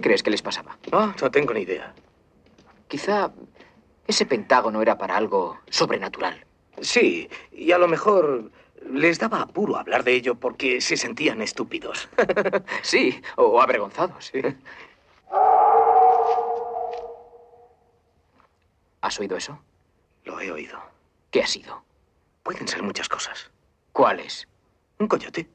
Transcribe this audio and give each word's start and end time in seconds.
¿Qué 0.00 0.04
crees 0.04 0.22
que 0.22 0.30
les 0.30 0.40
pasaba? 0.40 0.78
Ah, 0.92 1.14
no 1.20 1.30
tengo 1.30 1.52
ni 1.52 1.60
idea. 1.60 1.92
Quizá 2.88 3.30
ese 4.06 4.24
pentágono 4.24 4.80
era 4.80 4.96
para 4.96 5.14
algo 5.14 5.58
sobrenatural. 5.68 6.42
Sí, 6.80 7.28
y 7.52 7.70
a 7.72 7.76
lo 7.76 7.86
mejor 7.86 8.50
les 8.90 9.18
daba 9.18 9.42
apuro 9.42 9.76
hablar 9.76 10.02
de 10.02 10.14
ello 10.14 10.36
porque 10.36 10.80
se 10.80 10.96
sentían 10.96 11.42
estúpidos. 11.42 12.08
sí, 12.82 13.20
o 13.36 13.60
avergonzados. 13.60 14.30
Sí. 14.32 14.40
¿Has 19.02 19.20
oído 19.20 19.36
eso? 19.36 19.60
Lo 20.24 20.40
he 20.40 20.50
oído. 20.50 20.80
¿Qué 21.30 21.42
ha 21.42 21.46
sido? 21.46 21.84
Pueden 22.42 22.66
ser 22.66 22.82
muchas 22.82 23.10
cosas. 23.10 23.50
¿Cuáles? 23.92 24.48
Un 24.98 25.08
coyote. 25.08 25.46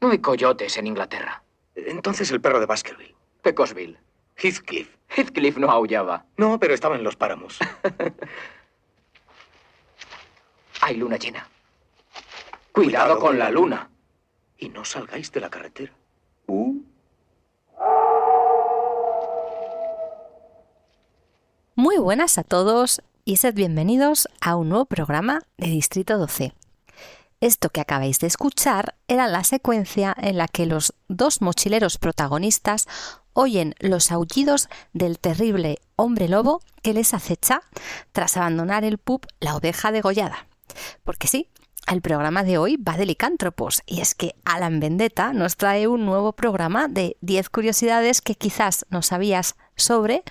No 0.00 0.12
hay 0.12 0.18
coyotes 0.20 0.78
en 0.78 0.86
Inglaterra. 0.86 1.42
Entonces 1.74 2.30
el 2.30 2.40
perro 2.40 2.58
de 2.58 2.64
Baskerville. 2.64 3.14
Pecosville. 3.46 3.96
Heathcliff. 4.34 4.88
Heathcliff 5.08 5.56
no 5.56 5.70
aullaba. 5.70 6.24
No, 6.36 6.58
pero 6.58 6.74
estaba 6.74 6.96
en 6.96 7.04
los 7.04 7.14
páramos. 7.14 7.60
Hay 10.80 10.96
luna 10.96 11.16
llena. 11.16 11.48
Cuidado, 12.72 13.20
con 13.20 13.38
la 13.38 13.48
luna. 13.52 13.88
Y 14.58 14.68
no 14.70 14.84
salgáis 14.84 15.30
de 15.30 15.40
la 15.40 15.48
carretera. 15.48 15.92
Muy 21.76 21.98
buenas 21.98 22.38
a 22.38 22.42
todos 22.42 23.00
y 23.24 23.36
sed 23.36 23.54
bienvenidos 23.54 24.26
a 24.40 24.56
un 24.56 24.70
nuevo 24.70 24.86
programa 24.86 25.42
de 25.56 25.68
Distrito 25.68 26.18
12. 26.18 26.52
Esto 27.40 27.68
que 27.68 27.82
acabáis 27.82 28.18
de 28.18 28.26
escuchar 28.26 28.94
era 29.08 29.28
la 29.28 29.44
secuencia 29.44 30.14
en 30.18 30.38
la 30.38 30.48
que 30.48 30.64
los 30.64 30.94
dos 31.08 31.42
mochileros 31.42 31.98
protagonistas 31.98 32.86
oyen 33.34 33.74
los 33.78 34.10
aullidos 34.10 34.70
del 34.94 35.18
terrible 35.18 35.78
hombre 35.96 36.28
lobo 36.28 36.62
que 36.82 36.94
les 36.94 37.12
acecha 37.12 37.60
tras 38.12 38.38
abandonar 38.38 38.84
el 38.84 38.96
pub 38.96 39.26
La 39.38 39.54
oveja 39.54 39.92
degollada. 39.92 40.46
Porque 41.04 41.28
sí, 41.28 41.50
el 41.86 42.00
programa 42.00 42.42
de 42.42 42.56
hoy 42.56 42.78
va 42.78 42.96
de 42.96 43.04
licántropos 43.04 43.82
y 43.84 44.00
es 44.00 44.14
que 44.14 44.34
Alan 44.46 44.80
Vendetta 44.80 45.34
nos 45.34 45.58
trae 45.58 45.86
un 45.88 46.06
nuevo 46.06 46.32
programa 46.32 46.88
de 46.88 47.18
10 47.20 47.50
curiosidades 47.50 48.22
que 48.22 48.34
quizás 48.34 48.86
no 48.88 49.02
sabías 49.02 49.56
sobre 49.76 50.24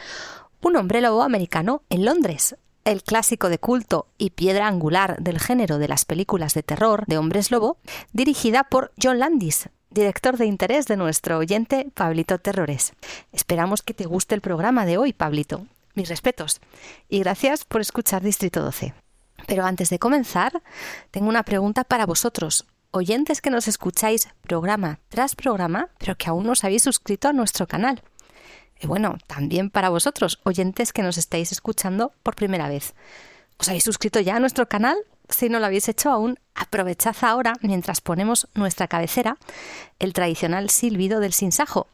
un 0.62 0.76
hombre 0.76 1.02
lobo 1.02 1.22
americano 1.22 1.84
en 1.90 2.04
Londres, 2.04 2.56
el 2.86 3.04
clásico 3.04 3.50
de 3.50 3.58
culto 3.58 4.08
y 4.18 4.30
piedra 4.30 4.68
angular 4.68 5.18
del 5.20 5.40
género 5.40 5.80
de 5.80 5.88
las 5.88 6.06
películas 6.06 6.54
de 6.54 6.64
terror 6.64 7.06
de 7.08 7.18
hombres 7.18 7.52
lobo, 7.52 7.78
dirigida 8.14 8.64
por 8.64 8.94
John 9.02 9.20
Landis, 9.20 9.70
director 9.90 10.38
de 10.38 10.46
interés 10.46 10.86
de 10.86 10.96
nuestro 10.96 11.40
oyente 11.40 11.92
Pablito 11.96 12.38
Terrores. 12.38 12.94
Esperamos 13.34 13.82
que 13.82 13.96
te 13.96 14.06
guste 14.06 14.36
el 14.36 14.42
programa 14.42 14.86
de 14.86 14.98
hoy, 14.98 15.14
Pablito. 15.14 15.66
Mis 15.96 16.10
respetos. 16.10 16.62
Y 17.10 17.20
gracias 17.20 17.66
por 17.66 17.82
escuchar 17.82 18.22
Distrito 18.22 18.62
12. 18.62 18.94
Pero 19.48 19.66
antes 19.66 19.90
de 19.90 20.00
comenzar, 20.00 20.62
tengo 21.10 21.30
una 21.30 21.44
pregunta 21.44 21.86
para 21.86 22.06
vosotros, 22.06 22.66
oyentes 22.92 23.42
que 23.42 23.50
nos 23.50 23.68
escucháis 23.68 24.28
programa 24.42 25.00
tras 25.10 25.36
programa, 25.36 25.90
pero 25.98 26.16
que 26.16 26.30
aún 26.30 26.46
no 26.46 26.52
os 26.52 26.64
habéis 26.64 26.84
suscrito 26.84 27.30
a 27.30 27.34
nuestro 27.34 27.66
canal. 27.68 28.04
Y 28.86 28.88
bueno, 28.88 29.18
también 29.26 29.72
para 29.72 29.90
vosotros, 29.90 30.40
oyentes 30.44 30.94
que 30.94 31.02
nos 31.02 31.18
estáis 31.18 31.52
escuchando 31.52 32.14
por 32.22 32.36
primera 32.36 32.70
vez. 32.70 32.94
¿Os 33.58 33.68
habéis 33.68 33.84
suscrito 33.84 34.20
ya 34.20 34.36
a 34.36 34.40
nuestro 34.40 34.70
canal? 34.70 34.96
Si 35.28 35.50
no 35.50 35.58
lo 35.58 35.66
habéis 35.66 35.90
hecho 35.90 36.12
aún, 36.12 36.38
aprovechad 36.54 37.16
ahora 37.22 37.56
mientras 37.62 38.00
ponemos 38.00 38.48
nuestra 38.54 38.88
cabecera, 38.88 39.38
el 39.98 40.14
tradicional 40.14 40.70
silbido 40.70 41.20
del 41.20 41.34
sinsajo. 41.34 41.88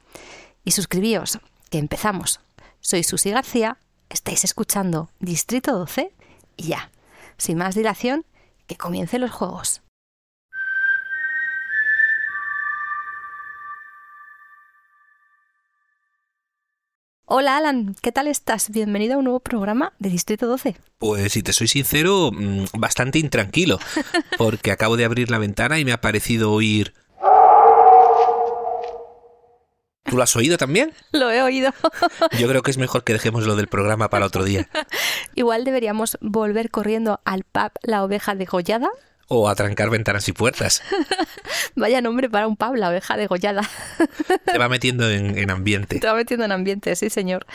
Y 0.66 0.72
suscribíos, 0.72 1.40
que 1.70 1.78
empezamos. 1.78 2.42
Soy 2.82 3.04
Susi 3.04 3.32
García, 3.32 3.78
estáis 4.10 4.44
escuchando 4.44 5.10
Distrito 5.22 5.72
12 5.72 6.12
y 6.58 6.64
ya, 6.64 6.92
sin 7.38 7.58
más 7.58 7.74
dilación, 7.74 8.26
que 8.68 8.76
comiencen 8.76 9.22
los 9.22 9.32
juegos. 9.32 9.82
Hola 17.34 17.56
Alan, 17.56 17.96
¿qué 18.02 18.12
tal 18.12 18.28
estás? 18.28 18.72
Bienvenido 18.72 19.14
a 19.14 19.18
un 19.20 19.24
nuevo 19.24 19.40
programa 19.40 19.94
de 20.00 20.10
Distrito 20.10 20.48
12. 20.48 20.76
Pues 20.98 21.32
si 21.32 21.42
te 21.42 21.54
soy 21.54 21.70
sincero, 21.70 22.30
mm, 22.34 22.66
bastante 22.74 23.20
intranquilo, 23.20 23.80
porque 24.38 24.70
acabo 24.70 24.98
de 24.98 25.06
abrir 25.06 25.32
la 25.32 25.38
ventana 25.38 25.80
y 25.80 25.86
me 25.86 25.94
ha 25.94 26.02
parecido 26.02 26.52
oír... 26.52 26.94
¿Tú 30.04 30.18
lo 30.18 30.24
has 30.24 30.36
oído 30.36 30.58
también? 30.58 30.92
Lo 31.14 31.32
he 31.32 31.42
oído. 31.42 31.72
Yo 32.38 32.50
creo 32.50 32.64
que 32.64 32.72
es 32.72 32.78
mejor 32.78 33.06
que 33.06 33.14
dejemos 33.14 33.48
lo 33.48 33.56
del 33.56 33.70
programa 33.70 34.10
para 34.10 34.26
otro 34.26 34.44
día. 34.44 34.68
Igual 35.34 35.64
deberíamos 35.64 36.18
volver 36.20 36.70
corriendo 36.70 37.22
al 37.24 37.46
pub 37.46 37.72
La 37.82 38.04
Oveja 38.04 38.36
Degollada. 38.36 38.90
O 39.34 39.48
a 39.48 39.56
trancar 39.56 39.90
ventanas 39.90 40.28
y 40.28 40.34
puertas. 40.34 40.84
Vaya 41.76 42.02
nombre 42.02 42.30
para 42.30 42.48
un 42.48 42.58
pub, 42.58 42.76
La 42.76 42.90
Oveja 42.90 43.16
Degollada. 43.16 43.62
Te 44.44 44.58
va 44.58 44.68
metiendo 44.68 45.10
en, 45.10 45.38
en 45.38 45.50
ambiente. 45.50 46.02
Te 46.02 46.08
va 46.08 46.16
metiendo 46.16 46.44
en 46.44 46.52
ambiente, 46.52 46.94
sí 46.98 47.10
señor. 47.10 47.46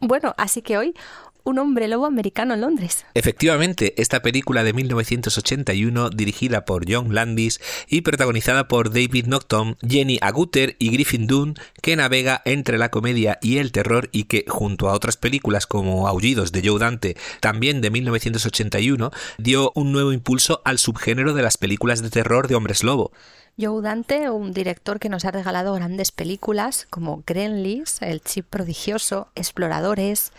Bueno, 0.00 0.34
así 0.36 0.62
que 0.62 0.78
hoy 0.78 0.96
un 1.44 1.58
hombre 1.58 1.88
lobo 1.88 2.06
americano 2.06 2.54
en 2.54 2.60
Londres. 2.60 3.04
Efectivamente, 3.14 3.94
esta 4.00 4.22
película 4.22 4.64
de 4.64 4.72
1981, 4.72 6.10
dirigida 6.10 6.64
por 6.64 6.90
John 6.90 7.14
Landis 7.14 7.60
y 7.88 8.02
protagonizada 8.02 8.68
por 8.68 8.90
David 8.90 9.26
Naughton, 9.26 9.76
Jenny 9.86 10.18
Agutter 10.20 10.76
y 10.78 10.90
Griffin 10.90 11.26
Dunne, 11.26 11.54
que 11.80 11.96
navega 11.96 12.42
entre 12.44 12.78
la 12.78 12.90
comedia 12.90 13.38
y 13.42 13.58
el 13.58 13.72
terror 13.72 14.08
y 14.12 14.24
que, 14.24 14.44
junto 14.48 14.88
a 14.88 14.94
otras 14.94 15.16
películas 15.16 15.66
como 15.66 16.08
Aullidos 16.08 16.52
de 16.52 16.66
Joe 16.66 16.78
Dante, 16.78 17.16
también 17.40 17.80
de 17.80 17.90
1981, 17.90 19.10
dio 19.38 19.72
un 19.74 19.92
nuevo 19.92 20.12
impulso 20.12 20.62
al 20.64 20.78
subgénero 20.78 21.34
de 21.34 21.42
las 21.42 21.56
películas 21.56 22.02
de 22.02 22.10
terror 22.10 22.48
de 22.48 22.54
hombres 22.54 22.82
lobo. 22.82 23.12
Joe 23.60 23.82
Dante, 23.82 24.30
un 24.30 24.52
director 24.52 24.98
que 24.98 25.10
nos 25.10 25.26
ha 25.26 25.30
regalado 25.30 25.74
grandes 25.74 26.10
películas 26.10 26.86
como 26.88 27.22
Gremlins, 27.26 28.00
El 28.00 28.22
Chip 28.22 28.46
Prodigioso, 28.46 29.28
Exploradores, 29.34 30.32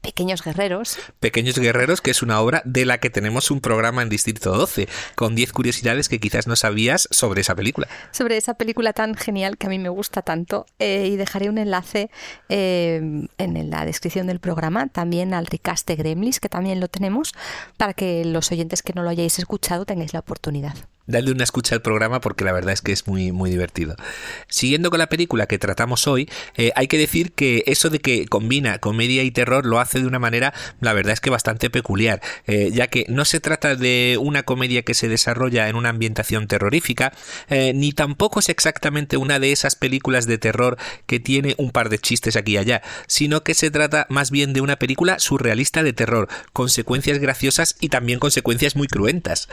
Pequeños 0.00 0.42
Guerreros. 0.42 0.98
Pequeños 1.20 1.58
Guerreros, 1.58 2.00
que 2.00 2.10
es 2.10 2.22
una 2.22 2.40
obra 2.40 2.62
de 2.64 2.84
la 2.84 2.98
que 2.98 3.10
tenemos 3.10 3.50
un 3.50 3.60
programa 3.60 4.02
en 4.02 4.08
Distrito 4.08 4.52
12, 4.52 4.88
con 5.14 5.34
10 5.34 5.52
curiosidades 5.52 6.08
que 6.08 6.18
quizás 6.18 6.46
no 6.46 6.56
sabías 6.56 7.08
sobre 7.10 7.42
esa 7.42 7.54
película. 7.54 7.88
Sobre 8.10 8.36
esa 8.36 8.54
película 8.54 8.92
tan 8.92 9.14
genial 9.14 9.58
que 9.58 9.66
a 9.66 9.70
mí 9.70 9.78
me 9.78 9.88
gusta 9.88 10.22
tanto. 10.22 10.66
Eh, 10.78 11.08
y 11.12 11.16
dejaré 11.16 11.48
un 11.48 11.58
enlace 11.58 12.10
eh, 12.48 13.28
en 13.38 13.70
la 13.70 13.84
descripción 13.84 14.26
del 14.26 14.40
programa, 14.40 14.88
también 14.88 15.34
al 15.34 15.46
recast 15.46 15.86
de 15.86 15.96
Gremlins, 15.96 16.40
que 16.40 16.48
también 16.48 16.80
lo 16.80 16.88
tenemos, 16.88 17.34
para 17.76 17.92
que 17.92 18.24
los 18.24 18.50
oyentes 18.52 18.82
que 18.82 18.92
no 18.94 19.02
lo 19.02 19.10
hayáis 19.10 19.38
escuchado 19.38 19.84
tengáis 19.84 20.12
la 20.12 20.20
oportunidad. 20.20 20.74
Dadle 21.10 21.32
una 21.32 21.44
escucha 21.44 21.74
al 21.74 21.82
programa 21.82 22.20
porque 22.20 22.44
la 22.44 22.52
verdad 22.52 22.72
es 22.72 22.82
que 22.82 22.92
es 22.92 23.06
muy, 23.06 23.32
muy 23.32 23.50
divertido. 23.50 23.96
Siguiendo 24.48 24.90
con 24.90 24.98
la 24.98 25.08
película 25.08 25.46
que 25.46 25.58
tratamos 25.58 26.06
hoy, 26.06 26.28
eh, 26.56 26.72
hay 26.76 26.88
que 26.88 26.98
decir 26.98 27.32
que 27.32 27.62
eso 27.66 27.90
de 27.90 28.00
que 28.00 28.26
combina 28.26 28.78
comedia 28.78 29.22
y 29.22 29.30
terror 29.30 29.66
lo 29.66 29.80
hace 29.80 30.00
de 30.00 30.06
una 30.06 30.18
manera, 30.18 30.52
la 30.80 30.92
verdad 30.92 31.12
es 31.12 31.20
que 31.20 31.30
bastante 31.30 31.70
peculiar, 31.70 32.20
eh, 32.46 32.70
ya 32.72 32.88
que 32.88 33.04
no 33.08 33.24
se 33.24 33.40
trata 33.40 33.76
de 33.76 34.18
una 34.20 34.42
comedia 34.42 34.82
que 34.82 34.94
se 34.94 35.08
desarrolla 35.08 35.68
en 35.68 35.76
una 35.76 35.88
ambientación 35.88 36.46
terrorífica, 36.46 37.12
eh, 37.48 37.72
ni 37.74 37.92
tampoco 37.92 38.40
es 38.40 38.48
exactamente 38.48 39.16
una 39.16 39.38
de 39.38 39.52
esas 39.52 39.76
películas 39.76 40.26
de 40.26 40.38
terror 40.38 40.76
que 41.06 41.20
tiene 41.20 41.54
un 41.58 41.70
par 41.70 41.88
de 41.88 41.98
chistes 41.98 42.36
aquí 42.36 42.52
y 42.52 42.56
allá, 42.56 42.82
sino 43.06 43.42
que 43.42 43.54
se 43.54 43.70
trata 43.70 44.06
más 44.08 44.30
bien 44.30 44.52
de 44.52 44.60
una 44.60 44.76
película 44.76 45.18
surrealista 45.18 45.82
de 45.82 45.92
terror, 45.92 46.28
consecuencias 46.52 47.18
graciosas 47.18 47.76
y 47.80 47.88
también 47.88 48.18
consecuencias 48.18 48.76
muy 48.76 48.88
cruentas. 48.88 49.48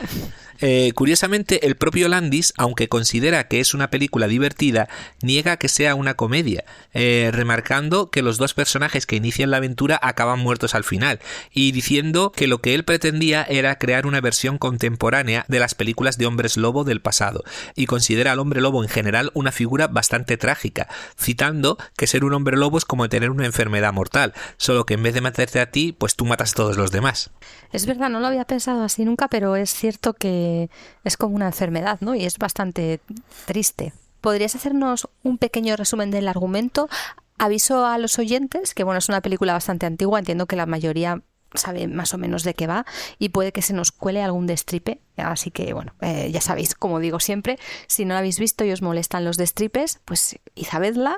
curiosamente, 0.96 1.47
el 1.50 1.76
propio 1.76 2.08
Landis, 2.08 2.54
aunque 2.58 2.90
considera 2.90 3.48
que 3.48 3.60
es 3.60 3.74
una 3.74 3.90
película 3.90 4.28
divertida, 4.28 4.88
niega 5.22 5.58
que 5.58 5.70
sea 5.70 5.96
una 5.96 6.16
comedia, 6.16 6.66
eh, 6.94 7.30
remarcando 7.34 8.10
que 8.10 8.22
los 8.22 8.38
dos 8.38 8.54
personajes 8.54 9.06
que 9.06 9.16
inician 9.16 9.52
la 9.52 9.58
aventura 9.58 10.00
acaban 10.02 10.40
muertos 10.40 10.76
al 10.76 10.84
final, 10.84 11.20
y 11.52 11.72
diciendo 11.72 12.32
que 12.32 12.48
lo 12.48 12.60
que 12.60 12.74
él 12.74 12.84
pretendía 12.84 13.44
era 13.44 13.78
crear 13.78 14.06
una 14.06 14.22
versión 14.22 14.58
contemporánea 14.58 15.46
de 15.48 15.60
las 15.60 15.76
películas 15.76 16.18
de 16.18 16.26
hombres 16.26 16.58
lobo 16.58 16.84
del 16.84 17.02
pasado, 17.02 17.44
y 17.76 17.86
considera 17.86 18.32
al 18.34 18.40
hombre 18.40 18.62
lobo 18.62 18.84
en 18.84 18.90
general 18.90 19.32
una 19.34 19.52
figura 19.52 19.88
bastante 19.88 20.38
trágica, 20.38 20.88
citando 21.18 21.78
que 21.96 22.08
ser 22.08 22.24
un 22.24 22.34
hombre 22.34 22.58
lobo 22.58 22.78
es 22.78 22.86
como 22.86 23.10
tener 23.10 23.32
una 23.32 23.46
enfermedad 23.46 23.94
mortal, 23.94 24.34
solo 24.58 24.86
que 24.86 24.96
en 24.96 25.04
vez 25.04 25.14
de 25.14 25.22
matarte 25.22 25.60
a 25.60 25.72
ti, 25.72 25.96
pues 25.98 26.16
tú 26.16 26.26
matas 26.26 26.52
a 26.52 26.56
todos 26.56 26.78
los 26.78 26.92
demás. 26.92 27.32
Es 27.72 27.86
verdad, 27.86 28.10
no 28.10 28.20
lo 28.20 28.28
había 28.28 28.46
pensado 28.46 28.84
así 28.84 29.06
nunca, 29.06 29.28
pero 29.28 29.56
es 29.56 29.70
cierto 29.74 30.14
que 30.14 30.70
es 31.04 31.18
como 31.18 31.36
una 31.38 31.48
enfermedad, 31.48 32.00
¿no? 32.02 32.16
Y 32.16 32.26
es 32.26 32.38
bastante 32.38 33.00
triste. 33.46 33.94
¿Podrías 34.22 34.56
hacernos 34.56 35.08
un 35.24 35.38
pequeño 35.38 35.76
resumen 35.76 36.12
del 36.12 36.28
argumento? 36.28 36.90
Aviso 37.38 37.86
a 37.86 37.98
los 37.98 38.20
oyentes 38.20 38.74
que, 38.74 38.84
bueno, 38.84 38.98
es 38.98 39.10
una 39.10 39.22
película 39.22 39.54
bastante 39.54 39.86
antigua, 39.86 40.20
entiendo 40.20 40.48
que 40.48 40.56
la 40.56 40.66
mayoría 40.66 41.22
sabe 41.54 41.88
más 41.88 42.14
o 42.14 42.18
menos 42.18 42.44
de 42.44 42.54
qué 42.54 42.68
va 42.68 42.86
y 43.20 43.30
puede 43.30 43.52
que 43.52 43.62
se 43.62 43.74
nos 43.74 43.92
cuele 43.92 44.22
algún 44.22 44.48
destripe. 44.48 45.00
Así 45.18 45.52
que, 45.52 45.74
bueno, 45.74 45.94
eh, 46.02 46.30
ya 46.32 46.42
sabéis, 46.42 46.76
como 46.76 47.00
digo 47.00 47.20
siempre, 47.20 47.58
si 47.88 48.06
no 48.06 48.14
la 48.14 48.20
habéis 48.20 48.40
visto 48.40 48.64
y 48.66 48.72
os 48.72 48.82
molestan 48.82 49.26
los 49.26 49.38
destripes, 49.38 50.00
pues 50.06 50.40
sabedla 50.70 51.18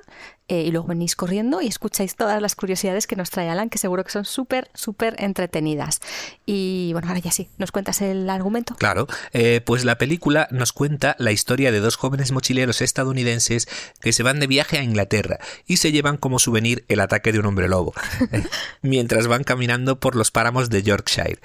eh, 0.52 0.64
y 0.64 0.72
luego 0.72 0.88
venís 0.88 1.16
corriendo 1.16 1.62
y 1.62 1.68
escucháis 1.68 2.16
todas 2.16 2.42
las 2.42 2.56
curiosidades 2.56 3.06
que 3.06 3.16
nos 3.16 3.30
trae 3.30 3.50
Alan, 3.50 3.70
que 3.70 3.78
seguro 3.78 4.04
que 4.04 4.10
son 4.10 4.26
súper, 4.26 4.68
súper 4.74 5.16
entretenidas. 5.20 6.00
Y 6.48 6.90
bueno, 6.94 7.08
ahora 7.08 7.20
ya 7.20 7.32
sí, 7.32 7.50
¿nos 7.60 7.72
cuentas 7.72 8.02
el 8.02 8.28
argumento? 8.28 8.74
Claro, 8.76 9.08
eh, 9.32 9.62
pues 9.64 9.86
la 9.86 10.00
película 10.00 10.48
nos 10.50 10.74
cuenta 10.74 11.16
la 11.20 11.32
historia 11.32 11.72
de 11.72 11.80
dos 11.80 11.98
jóvenes 11.98 12.32
mochileros 12.32 12.82
estadounidenses 12.82 13.68
que 14.02 14.12
se 14.12 14.24
van 14.24 14.40
de 14.40 14.48
viaje 14.48 14.80
a 14.80 14.84
Inglaterra 14.84 15.38
y 15.68 15.78
se 15.78 15.92
llevan 15.92 16.18
como 16.18 16.40
souvenir 16.40 16.84
el 16.88 17.00
ataque 17.02 17.32
de 17.32 17.38
un 17.38 17.46
hombre 17.46 17.68
lobo, 17.68 17.94
mientras 18.82 19.28
van 19.28 19.44
caminando 19.44 20.00
por 20.00 20.16
los 20.16 20.32
páramos 20.32 20.72
de 20.72 20.82
Yorkshire. 20.82 21.40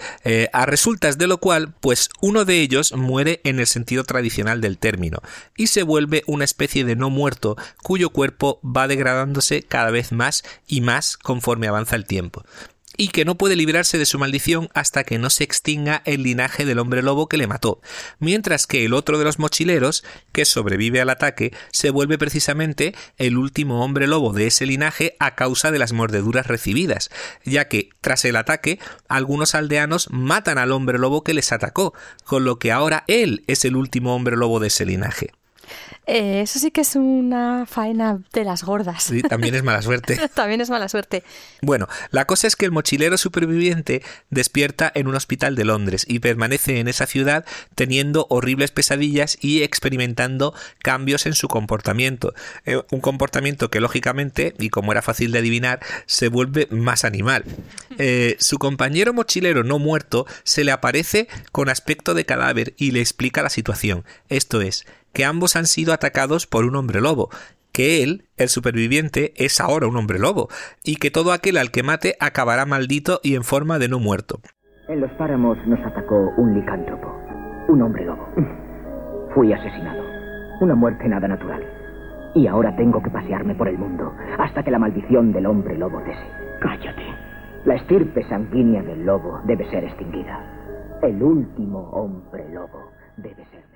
A 0.55 0.65
resultas 0.65 1.19
de 1.19 1.27
lo 1.27 1.39
cual, 1.39 1.75
pues 1.81 2.09
uno 2.23 2.44
de 2.45 2.61
ellos 2.61 2.93
muere 2.93 3.41
en 3.45 3.61
el 3.61 3.67
sentido 3.67 4.05
tradicional 4.05 4.61
del 4.61 4.79
término 4.79 5.19
y 5.57 5.67
se 5.67 5.83
vuelve 5.83 6.23
una 6.27 6.45
especie 6.45 6.85
de 6.85 6.97
no 6.97 7.11
muerto 7.11 7.57
cuyo 7.83 8.11
cuerpo 8.11 8.61
va 8.65 8.89
de 8.89 8.95
degradándose 8.95 9.63
cada 9.63 9.91
vez 9.91 10.13
más 10.13 10.45
y 10.67 10.81
más 10.81 11.17
conforme 11.17 11.67
avanza 11.67 11.97
el 11.97 12.07
tiempo 12.07 12.45
y 12.97 13.09
que 13.09 13.25
no 13.25 13.37
puede 13.37 13.57
librarse 13.57 13.99
de 13.99 14.07
su 14.07 14.19
maldición 14.19 14.69
hasta 14.75 15.05
que 15.05 15.19
no 15.19 15.31
se 15.31 15.45
extinga 15.45 16.03
el 16.05 16.23
linaje 16.23 16.65
del 16.65 16.79
hombre 16.79 17.03
lobo 17.03 17.29
que 17.29 17.37
le 17.37 17.47
mató, 17.47 17.81
mientras 18.19 18.67
que 18.67 18.85
el 18.85 18.95
otro 18.95 19.19
de 19.19 19.25
los 19.25 19.39
mochileros, 19.39 20.05
que 20.33 20.45
sobrevive 20.45 21.01
al 21.01 21.11
ataque, 21.11 21.53
se 21.73 21.91
vuelve 21.91 22.19
precisamente 22.19 22.95
el 23.17 23.37
último 23.37 23.85
hombre 23.85 24.07
lobo 24.07 24.33
de 24.33 24.47
ese 24.47 24.67
linaje 24.67 25.17
a 25.19 25.35
causa 25.35 25.71
de 25.71 25.79
las 25.79 25.93
mordeduras 25.93 26.47
recibidas, 26.47 27.11
ya 27.45 27.69
que 27.69 27.91
tras 28.01 28.25
el 28.25 28.37
ataque 28.37 28.79
algunos 29.09 29.55
aldeanos 29.55 30.09
matan 30.11 30.59
al 30.59 30.73
hombre 30.73 30.99
lobo 30.99 31.25
que 31.25 31.35
les 31.35 31.53
atacó, 31.53 31.95
con 32.25 32.45
lo 32.45 32.59
que 32.59 32.73
ahora 32.73 33.05
él 33.07 33.45
es 33.47 33.65
el 33.65 33.77
último 33.77 34.15
hombre 34.15 34.37
lobo 34.37 34.61
de 34.61 34.69
ese 34.69 34.87
linaje. 34.87 35.33
Eh, 36.07 36.43
eso 36.43 36.59
sí 36.59 36.71
que 36.71 36.83
es 36.83 36.97
una 36.97 37.67
faena 37.67 38.21
de 38.33 38.45
las 38.45 38.63
gordas. 38.63 39.05
Sí, 39.05 39.23
también 39.23 39.55
es 39.55 39.63
mala 39.63 39.83
suerte. 39.83 40.19
también 40.35 40.61
es 40.61 40.71
mala 40.71 40.89
suerte. 40.89 41.23
Bueno, 41.63 41.89
la 42.11 42.27
cosa 42.27 42.47
es 42.47 42.57
que 42.57 42.65
el 42.65 42.73
mochilero 42.73 43.17
superviviente 43.17 44.03
despierta 44.31 44.91
en 44.95 45.07
un 45.07 45.15
hospital 45.15 45.55
de 45.55 45.65
Londres 45.65 46.05
y 46.09 46.19
permanece 46.19 46.79
en 46.79 46.89
esa 46.89 47.07
ciudad 47.07 47.45
teniendo 47.75 48.27
horribles 48.31 48.71
pesadillas 48.71 49.39
y 49.41 49.63
experimentando 49.63 50.55
cambios 50.83 51.27
en 51.27 51.35
su 51.35 51.49
comportamiento. 51.49 52.35
Eh, 52.67 52.83
un 52.91 53.01
comportamiento 53.01 53.71
que 53.71 53.81
lógicamente, 53.81 54.55
y 54.59 54.71
como 54.71 54.93
era 54.93 55.03
fácil 55.03 55.33
de 55.33 55.39
adivinar, 55.39 55.81
se 56.07 56.29
vuelve 56.29 56.69
más 56.71 57.05
animal. 57.05 57.45
Eh, 57.99 58.37
su 58.39 58.59
compañero 58.59 59.13
mochilero 59.13 59.65
no 59.65 59.79
muerto 59.79 60.27
se 60.43 60.65
le 60.65 60.73
aparece 60.73 61.29
con 61.53 61.69
aspecto 61.69 62.15
de 62.15 62.25
cadáver 62.25 62.75
y 62.77 62.91
le 62.91 63.01
explica 63.01 63.43
la 63.43 63.51
situación. 63.51 64.05
Esto 64.29 64.61
es, 64.61 64.87
que 65.15 65.25
ambos 65.25 65.57
han 65.57 65.67
sido 65.67 65.95
atacados 65.95 66.47
por 66.47 66.65
un 66.65 66.77
hombre 66.77 67.01
lobo, 67.01 67.31
que 67.73 68.03
él, 68.03 68.29
el 68.37 68.49
superviviente, 68.49 69.33
es 69.37 69.61
ahora 69.61 69.89
un 69.89 69.97
hombre 69.97 70.19
lobo, 70.19 70.49
y 70.85 70.97
que 70.97 71.11
todo 71.11 71.33
aquel 71.33 71.57
al 71.57 71.71
que 71.71 71.83
mate 71.83 72.15
acabará 72.21 72.67
maldito 72.67 73.21
y 73.23 73.35
en 73.35 73.43
forma 73.43 73.79
de 73.79 73.89
no 73.89 73.99
muerto. 73.99 74.41
En 74.89 75.01
los 75.01 75.11
páramos 75.13 75.57
nos 75.67 75.81
atacó 75.81 76.35
un 76.37 76.55
licántropo, 76.55 77.09
un 77.69 77.83
hombre 77.83 78.05
lobo. 78.05 78.29
Fui 79.35 79.53
asesinado. 79.53 80.03
Una 80.61 80.75
muerte 80.75 81.09
nada 81.09 81.27
natural. 81.27 81.65
Y 82.35 82.47
ahora 82.47 82.77
tengo 82.77 83.03
que 83.03 83.11
pasearme 83.11 83.55
por 83.55 83.69
el 83.69 83.79
mundo 83.79 84.13
hasta 84.39 84.63
que 84.63 84.71
la 84.71 84.79
maldición 84.79 85.33
del 85.33 85.47
hombre 85.47 85.77
lobo 85.77 86.01
cese. 86.05 86.27
Cállate. 86.61 87.03
La 87.65 87.77
estirpe 87.77 88.23
sanguínea 88.29 88.83
del 88.83 89.05
lobo 89.05 89.41
debe 89.47 89.69
ser 89.71 89.85
extinguida. 89.85 90.39
El 91.03 91.23
último 91.23 91.91
hombre 91.91 92.49
lobo 92.51 92.93
debe 93.17 93.45
ser 93.47 93.74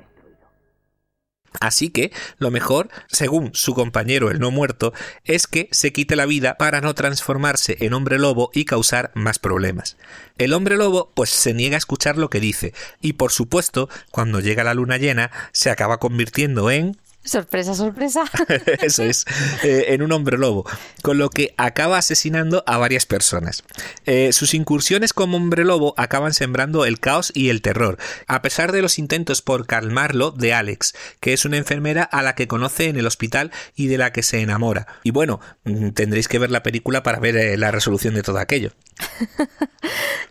Así 1.60 1.90
que 1.90 2.12
lo 2.38 2.50
mejor, 2.50 2.88
según 3.08 3.50
su 3.55 3.75
compañero 3.75 4.31
el 4.31 4.38
no 4.38 4.50
muerto, 4.50 4.93
es 5.25 5.46
que 5.46 5.69
se 5.72 5.93
quite 5.93 6.16
la 6.16 6.26
vida 6.26 6.56
para 6.56 6.81
no 6.81 6.94
transformarse 6.94 7.76
en 7.81 7.94
hombre 7.94 8.19
lobo 8.19 8.50
y 8.55 8.64
causar 8.64 9.10
más 9.14 9.38
problemas. 9.38 9.96
El 10.38 10.52
hombre 10.52 10.76
lobo 10.76 11.10
pues 11.14 11.31
se 11.31 11.55
niega 11.55 11.76
a 11.76 11.78
escuchar 11.78 12.16
lo 12.16 12.31
que 12.31 12.40
dice 12.40 12.75
y 13.00 13.14
por 13.14 13.32
supuesto 13.32 13.88
cuando 14.10 14.40
llega 14.40 14.64
la 14.64 14.75
luna 14.75 14.96
llena 14.99 15.31
se 15.52 15.70
acaba 15.70 15.99
convirtiendo 15.99 16.70
en 16.70 16.96
Sorpresa, 17.29 17.75
sorpresa. 17.75 18.25
Eso 18.81 19.03
es, 19.03 19.27
eh, 19.63 19.87
en 19.89 20.01
un 20.01 20.13
hombre 20.13 20.39
lobo, 20.39 20.65
con 21.03 21.19
lo 21.19 21.29
que 21.29 21.53
acaba 21.59 21.99
asesinando 21.99 22.65
a 22.67 22.79
varias 22.79 23.05
personas. 23.05 23.65
Eh, 24.07 24.33
sus 24.33 24.55
incursiones 24.55 25.13
como 25.13 25.37
hombre 25.37 25.67
lobo 25.67 25.93
acaban 25.99 26.33
sembrando 26.33 26.87
el 26.87 27.01
caos 27.01 27.31
y 27.35 27.51
el 27.51 27.61
terror, 27.61 27.99
a 28.27 28.41
pesar 28.41 28.73
de 28.73 28.81
los 28.81 28.99
intentos 28.99 29.43
por 29.43 29.67
calmarlo 29.67 30.31
de 30.31 30.55
Alex, 30.55 30.95
que 31.21 31.35
es 31.35 31.45
una 31.45 31.59
enfermera 31.59 32.03
a 32.03 32.23
la 32.23 32.35
que 32.35 32.49
conoce 32.49 32.89
en 32.89 32.97
el 32.97 33.07
hospital 33.07 33.53
y 33.77 33.89
de 33.89 33.99
la 33.99 34.11
que 34.11 34.23
se 34.23 34.41
enamora. 34.41 34.87
Y 35.03 35.11
bueno, 35.11 35.41
mm, 35.65 35.91
tendréis 35.91 36.29
que 36.29 36.39
ver 36.39 36.51
la 36.51 36.63
película 36.63 37.03
para 37.03 37.21
ver 37.21 37.37
eh, 37.37 37.57
la 37.59 37.71
resolución 37.71 38.15
de 38.15 38.23
todo 38.23 38.39
aquello. 38.39 38.73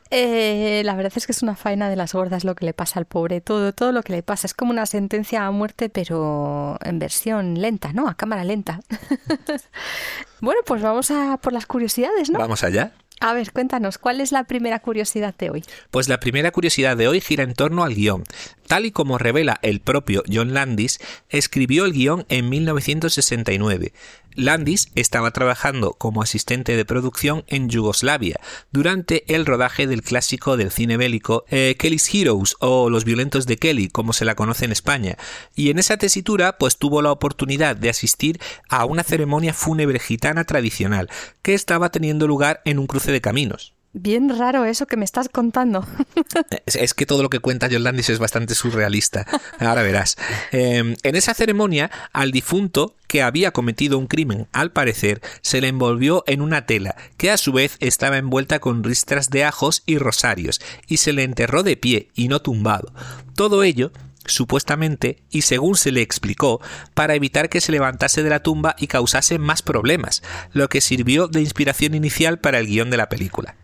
Eh, 0.10 0.84
la 0.86 0.96
verdad 0.96 1.12
es 1.16 1.25
que 1.25 1.34
es 1.34 1.44
una 1.44 1.56
faena 1.56 1.89
de 1.89 1.96
las 1.96 2.13
gordas 2.13 2.46
lo 2.46 2.56
que 2.56 2.66
le 2.66 2.74
pasa 2.74 3.00
al 3.00 3.06
pobre, 3.06 3.42
todo, 3.42 3.74
todo 3.74 3.92
lo 3.92 4.04
que 4.04 4.13
le 4.13 4.24
pasa. 4.24 4.48
Es 4.48 4.54
como 4.54 4.72
una 4.72 4.86
sentencia 4.86 5.46
a 5.46 5.51
muerte, 5.51 5.89
pero 5.89 6.77
en 6.88 7.00
versión 7.00 7.60
lenta, 7.62 7.94
¿no? 7.94 8.08
A 8.08 8.15
cámara 8.15 8.44
lenta. 8.44 8.79
bueno, 10.41 10.62
pues 10.65 10.82
vamos 10.82 11.12
a 11.12 11.38
por 11.38 11.53
las 11.53 11.65
curiosidades, 11.65 12.29
¿no? 12.29 12.39
Vamos 12.39 12.63
allá. 12.63 12.94
A 13.20 13.34
ver, 13.34 13.51
cuéntanos, 13.51 13.98
¿cuál 13.98 14.22
es 14.22 14.32
la 14.32 14.44
primera 14.44 14.79
curiosidad 14.79 15.34
de 15.36 15.50
hoy? 15.50 15.63
Pues 15.89 16.08
la 16.08 16.20
primera 16.20 16.51
curiosidad 16.51 16.96
de 16.96 17.08
hoy 17.08 17.20
gira 17.20 17.44
en 17.44 17.53
torno 17.53 17.84
al 17.84 17.96
guion. 17.96 18.24
Tal 18.67 18.86
y 18.86 18.91
como 18.91 19.17
revela 19.17 19.58
el 19.63 19.79
propio 19.79 20.22
John 20.32 20.53
Landis, 20.53 21.00
escribió 21.29 21.86
el 21.86 21.94
guion 21.94 22.25
en 22.29 22.48
1969. 22.50 23.94
Landis 24.38 24.89
estaba 24.96 25.32
trabajando 25.32 25.94
como 25.94 26.22
asistente 26.22 26.77
de 26.77 26.86
producción 26.86 27.44
en 27.48 27.70
Yugoslavia 27.70 28.39
durante 28.72 29.34
el 29.34 29.46
rodaje 29.46 29.88
del 29.88 30.03
clásico 30.03 30.58
del 30.58 30.72
cine 30.72 30.96
bélico 30.96 31.44
eh, 31.50 31.75
Kelly's 31.77 32.13
Heroes 32.13 32.56
o 32.60 32.89
Los 32.89 33.03
violentos 33.03 33.48
de 33.48 33.58
Kelly, 33.58 33.89
como 33.89 34.13
se 34.13 34.25
la 34.25 34.36
conoce 34.36 34.65
en 34.65 34.72
España, 34.72 35.17
y 35.56 35.72
en 35.72 35.79
esa 35.79 35.98
tesitura 35.98 36.58
pues 36.58 36.77
tuvo 36.77 37.01
la 37.01 37.12
oportunidad 37.12 37.75
de 37.75 37.89
asistir 37.89 38.39
a 38.70 38.86
una 38.86 39.03
ceremonia 39.03 39.53
fúnebre 39.53 40.00
gitana 40.00 40.44
tradicional 40.44 41.10
que 41.41 41.56
estaba 41.56 41.89
teniendo 41.89 42.27
lugar 42.27 42.62
en 42.63 42.77
un 42.77 42.86
cruce 42.88 43.12
de 43.12 43.22
caminos. 43.22 43.76
Bien 43.94 44.29
raro 44.38 44.65
eso 44.65 44.86
que 44.86 44.98
me 44.98 45.06
estás 45.06 45.29
contando. 45.29 45.88
Es, 46.65 46.94
que 46.94 47.06
todo 47.06 47.24
lo 47.24 47.29
que 47.29 47.39
cuenta 47.39 47.70
John 47.72 47.84
Landis 47.84 48.10
es 48.10 48.20
bastante 48.20 48.53
surrealista. 48.53 49.25
Ahora 49.60 49.82
verás. 49.82 50.17
Em, 50.51 50.96
en 51.03 51.15
esa 51.15 51.34
ceremonia, 51.34 51.89
al 52.13 52.32
difunto 52.32 52.96
que 53.08 53.22
había 53.22 53.51
cometido 53.51 53.98
un 53.98 54.08
crimen, 54.08 54.48
al 54.51 54.72
parecer, 54.72 55.22
se 55.41 55.62
le 55.62 55.70
envolvió 55.70 56.24
en 56.27 56.41
una 56.41 56.65
tela, 56.65 56.96
que 57.15 57.32
a 57.32 57.38
su 57.38 57.53
vez 57.53 57.77
estaba 57.79 58.17
envuelta 58.17 58.60
con 58.60 58.84
ristras 58.84 59.29
de 59.29 59.46
ajos 59.46 59.84
y 59.86 59.98
rosarios, 59.98 60.62
y 60.88 60.98
se 60.98 61.13
le 61.13 61.24
enterró 61.24 61.63
de 61.63 61.77
pie 61.77 62.10
y 62.15 62.27
no 62.27 62.41
tumbado. 62.41 62.94
Todo 63.36 63.63
ello 63.63 63.91
supuestamente, 64.25 65.24
y 65.32 65.44
según 65.44 65.77
se 65.77 65.91
le 65.91 66.01
explicó, 66.01 66.62
para 66.94 67.15
evitar 67.15 67.50
que 67.50 67.62
se 67.62 67.72
levantase 67.72 68.24
de 68.24 68.29
la 68.29 68.44
tumba 68.44 68.75
y 68.77 68.88
causase 68.88 69.39
más 69.39 69.62
problemas, 69.62 70.22
lo 70.51 70.67
que 70.70 70.82
sirvió 70.82 71.27
de 71.27 71.41
inspiración 71.41 71.96
inicial 71.96 72.39
para 72.39 72.60
el 72.60 72.67
guion 72.67 72.89
de 72.89 72.98
la 72.98 73.10
película. 73.10 73.56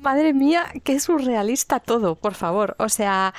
Madre 0.00 0.32
mía, 0.32 0.66
qué 0.84 0.98
surrealista 1.00 1.80
todo, 1.80 2.16
por 2.16 2.34
favor. 2.34 2.76
O 2.78 2.88
sea, 2.88 3.34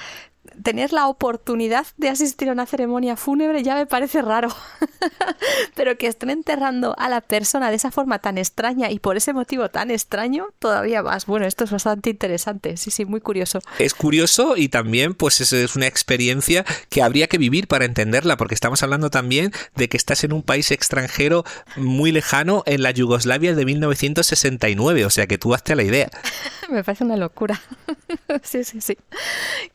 tener 0.61 0.93
la 0.93 1.07
oportunidad 1.07 1.85
de 1.97 2.09
asistir 2.09 2.49
a 2.49 2.51
una 2.51 2.65
ceremonia 2.65 3.15
fúnebre 3.15 3.63
ya 3.63 3.75
me 3.75 3.85
parece 3.85 4.21
raro. 4.21 4.49
Pero 5.75 5.97
que 5.97 6.07
estén 6.07 6.29
enterrando 6.29 6.95
a 6.97 7.09
la 7.09 7.21
persona 7.21 7.69
de 7.69 7.75
esa 7.75 7.91
forma 7.91 8.19
tan 8.19 8.37
extraña 8.37 8.91
y 8.91 8.99
por 8.99 9.17
ese 9.17 9.33
motivo 9.33 9.69
tan 9.69 9.91
extraño, 9.91 10.47
todavía 10.59 11.03
más. 11.03 11.25
Bueno, 11.25 11.45
esto 11.45 11.63
es 11.63 11.71
bastante 11.71 12.09
interesante. 12.09 12.77
Sí, 12.77 12.91
sí, 12.91 13.05
muy 13.05 13.21
curioso. 13.21 13.59
Es 13.79 13.93
curioso 13.93 14.55
y 14.57 14.69
también, 14.69 15.13
pues, 15.13 15.41
es 15.41 15.75
una 15.75 15.87
experiencia 15.87 16.65
que 16.89 17.01
habría 17.01 17.27
que 17.27 17.37
vivir 17.37 17.67
para 17.67 17.85
entenderla, 17.85 18.37
porque 18.37 18.55
estamos 18.55 18.83
hablando 18.83 19.09
también 19.09 19.51
de 19.75 19.89
que 19.89 19.97
estás 19.97 20.23
en 20.23 20.33
un 20.33 20.43
país 20.43 20.71
extranjero 20.71 21.43
muy 21.75 22.11
lejano 22.11 22.63
en 22.65 22.83
la 22.83 22.91
Yugoslavia 22.91 23.55
de 23.55 23.65
1969. 23.65 25.05
O 25.05 25.09
sea 25.09 25.27
que 25.27 25.37
tú 25.37 25.53
hazte 25.53 25.75
la 25.75 25.83
idea. 25.83 26.09
me 26.69 26.83
parece 26.83 27.03
una 27.03 27.17
locura. 27.17 27.61
sí, 28.43 28.63
sí, 28.63 28.81
sí. 28.81 28.97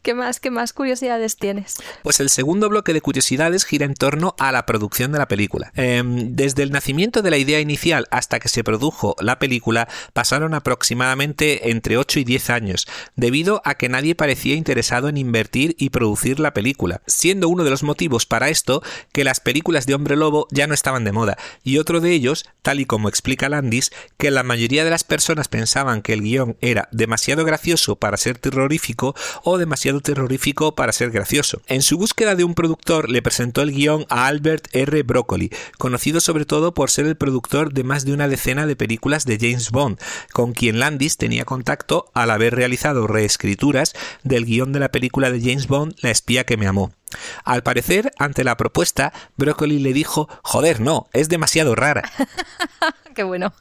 ¿Qué 0.02 0.14
más? 0.14 0.40
¿Qué 0.40 0.50
más? 0.50 0.67
Curiosidades 0.72 1.37
tienes? 1.37 1.76
Pues 2.02 2.20
el 2.20 2.28
segundo 2.28 2.68
bloque 2.68 2.92
de 2.92 3.00
curiosidades 3.00 3.64
gira 3.64 3.87
en 3.87 3.94
torno 3.94 4.34
a 4.38 4.52
la 4.52 4.66
producción 4.66 5.12
de 5.12 5.18
la 5.18 5.28
película. 5.28 5.72
Em, 5.75 6.34
desde 6.34 6.62
el 6.62 6.72
nacimiento 6.72 7.22
de 7.22 7.30
la 7.30 7.38
idea 7.38 7.60
inicial 7.60 8.06
hasta 8.10 8.40
que 8.40 8.48
se 8.48 8.64
produjo 8.64 9.16
la 9.20 9.38
película 9.38 9.88
pasaron 10.12 10.54
aproximadamente 10.54 11.70
entre 11.70 11.96
8 11.96 12.20
y 12.20 12.25
10 12.25 12.50
años, 12.50 12.87
debido 13.16 13.62
a 13.64 13.75
que 13.75 13.88
nadie 13.88 14.14
parecía 14.14 14.54
interesado 14.54 15.08
en 15.08 15.16
invertir 15.16 15.76
y 15.78 15.90
producir 15.90 16.40
la 16.40 16.52
película, 16.52 17.02
siendo 17.06 17.48
uno 17.48 17.64
de 17.64 17.70
los 17.70 17.82
motivos 17.82 18.26
para 18.26 18.48
esto 18.48 18.82
que 19.12 19.25
las 19.25 19.40
películas 19.40 19.87
de 19.87 19.94
hombre 19.94 20.16
lobo 20.16 20.46
ya 20.50 20.66
no 20.66 20.75
estaban 20.75 21.04
de 21.04 21.12
moda, 21.12 21.38
y 21.62 21.78
otro 21.78 22.00
de 22.00 22.12
ellos, 22.12 22.46
tal 22.62 22.80
y 22.80 22.87
como 22.87 23.08
explica 23.08 23.48
Landis, 23.48 23.90
que 24.16 24.30
la 24.30 24.42
mayoría 24.42 24.84
de 24.84 24.90
las 24.90 25.04
personas 25.04 25.48
pensaban 25.48 26.02
que 26.02 26.12
el 26.12 26.22
guion 26.22 26.56
era 26.60 26.88
demasiado 26.92 27.44
gracioso 27.44 27.96
para 27.96 28.16
ser 28.16 28.38
terrorífico 28.38 29.14
o 29.42 29.58
demasiado 29.58 30.00
terrorífico 30.00 30.57
para 30.58 30.92
ser 30.92 31.10
gracioso. 31.10 31.62
En 31.68 31.82
su 31.82 31.96
búsqueda 31.96 32.34
de 32.34 32.44
un 32.44 32.54
productor 32.54 33.08
le 33.08 33.22
presentó 33.22 33.62
el 33.62 33.72
guion 33.72 34.06
a 34.08 34.26
Albert 34.26 34.68
R. 34.72 35.02
Broccoli, 35.04 35.50
conocido 35.78 36.20
sobre 36.20 36.44
todo 36.44 36.74
por 36.74 36.90
ser 36.90 37.06
el 37.06 37.16
productor 37.16 37.72
de 37.72 37.84
más 37.84 38.04
de 38.04 38.12
una 38.12 38.28
decena 38.28 38.66
de 38.66 38.76
películas 38.76 39.24
de 39.24 39.38
James 39.38 39.70
Bond, 39.70 39.98
con 40.32 40.52
quien 40.52 40.80
Landis 40.80 41.16
tenía 41.16 41.44
contacto 41.44 42.10
al 42.12 42.30
haber 42.30 42.54
realizado 42.54 43.06
reescrituras 43.06 43.94
del 44.24 44.44
guion 44.44 44.72
de 44.72 44.80
la 44.80 44.90
película 44.90 45.30
de 45.30 45.40
James 45.40 45.68
Bond 45.68 45.94
La 46.02 46.10
espía 46.10 46.44
que 46.44 46.56
me 46.56 46.66
amó. 46.66 46.97
Al 47.44 47.62
parecer, 47.62 48.12
ante 48.18 48.44
la 48.44 48.56
propuesta, 48.56 49.12
Broccoli 49.36 49.78
le 49.78 49.92
dijo, 49.92 50.28
joder, 50.42 50.80
no, 50.80 51.08
es 51.12 51.28
demasiado 51.28 51.74
rara. 51.74 52.10
Qué 53.14 53.22
bueno. 53.22 53.52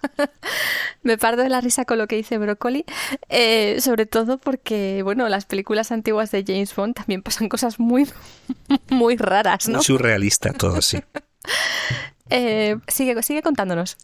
Me 1.04 1.18
parto 1.18 1.42
de 1.42 1.50
la 1.50 1.62
risa 1.62 1.86
con 1.86 1.98
lo 1.98 2.08
que 2.08 2.16
dice 2.16 2.38
Broccoli, 2.38 2.86
eh, 3.30 3.78
sobre 3.82 4.06
todo 4.06 4.38
porque, 4.38 5.02
bueno, 5.04 5.28
las 5.30 5.46
películas 5.46 5.92
antiguas 5.92 6.32
de 6.32 6.44
James 6.46 6.76
Bond 6.76 6.96
también 6.96 7.24
pasan 7.24 7.50
cosas 7.50 7.80
muy, 7.80 8.08
muy 8.90 9.18
raras, 9.18 9.68
¿no? 9.68 9.82
Surrealista 9.82 10.54
todo, 10.54 10.82
sí. 10.82 11.00
Eh, 12.30 12.78
sigue, 12.88 13.22
sigue 13.24 13.42
contándonos. 13.42 13.98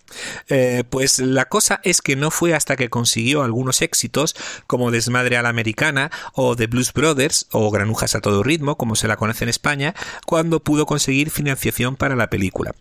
Eh, 0.50 0.84
pues 0.89 1.20
la 1.20 1.46
cosa 1.46 1.80
es 1.84 2.01
que 2.01 2.15
no 2.15 2.32
fue 2.32 2.53
hasta 2.53 2.75
que 2.75 2.89
consiguió 2.89 3.44
algunos 3.44 3.82
éxitos 3.82 4.36
como 4.68 4.92
Desmadre 4.92 5.38
a 5.38 5.42
la 5.42 5.50
Americana 5.50 6.12
o 6.34 6.56
The 6.56 6.68
Blues 6.68 6.94
Brothers 6.94 7.48
o 7.51 7.70
Granujas 7.72 8.15
a 8.15 8.22
todo 8.22 8.44
ritmo, 8.44 8.77
como 8.77 8.96
se 8.96 9.08
la 9.08 9.18
conoce 9.18 9.46
en 9.46 9.50
España, 9.50 9.94
cuando 10.25 10.62
pudo 10.62 10.86
conseguir 10.86 11.30
financiación 11.30 11.96
para 11.96 12.15
la 12.15 12.30
película. 12.30 12.74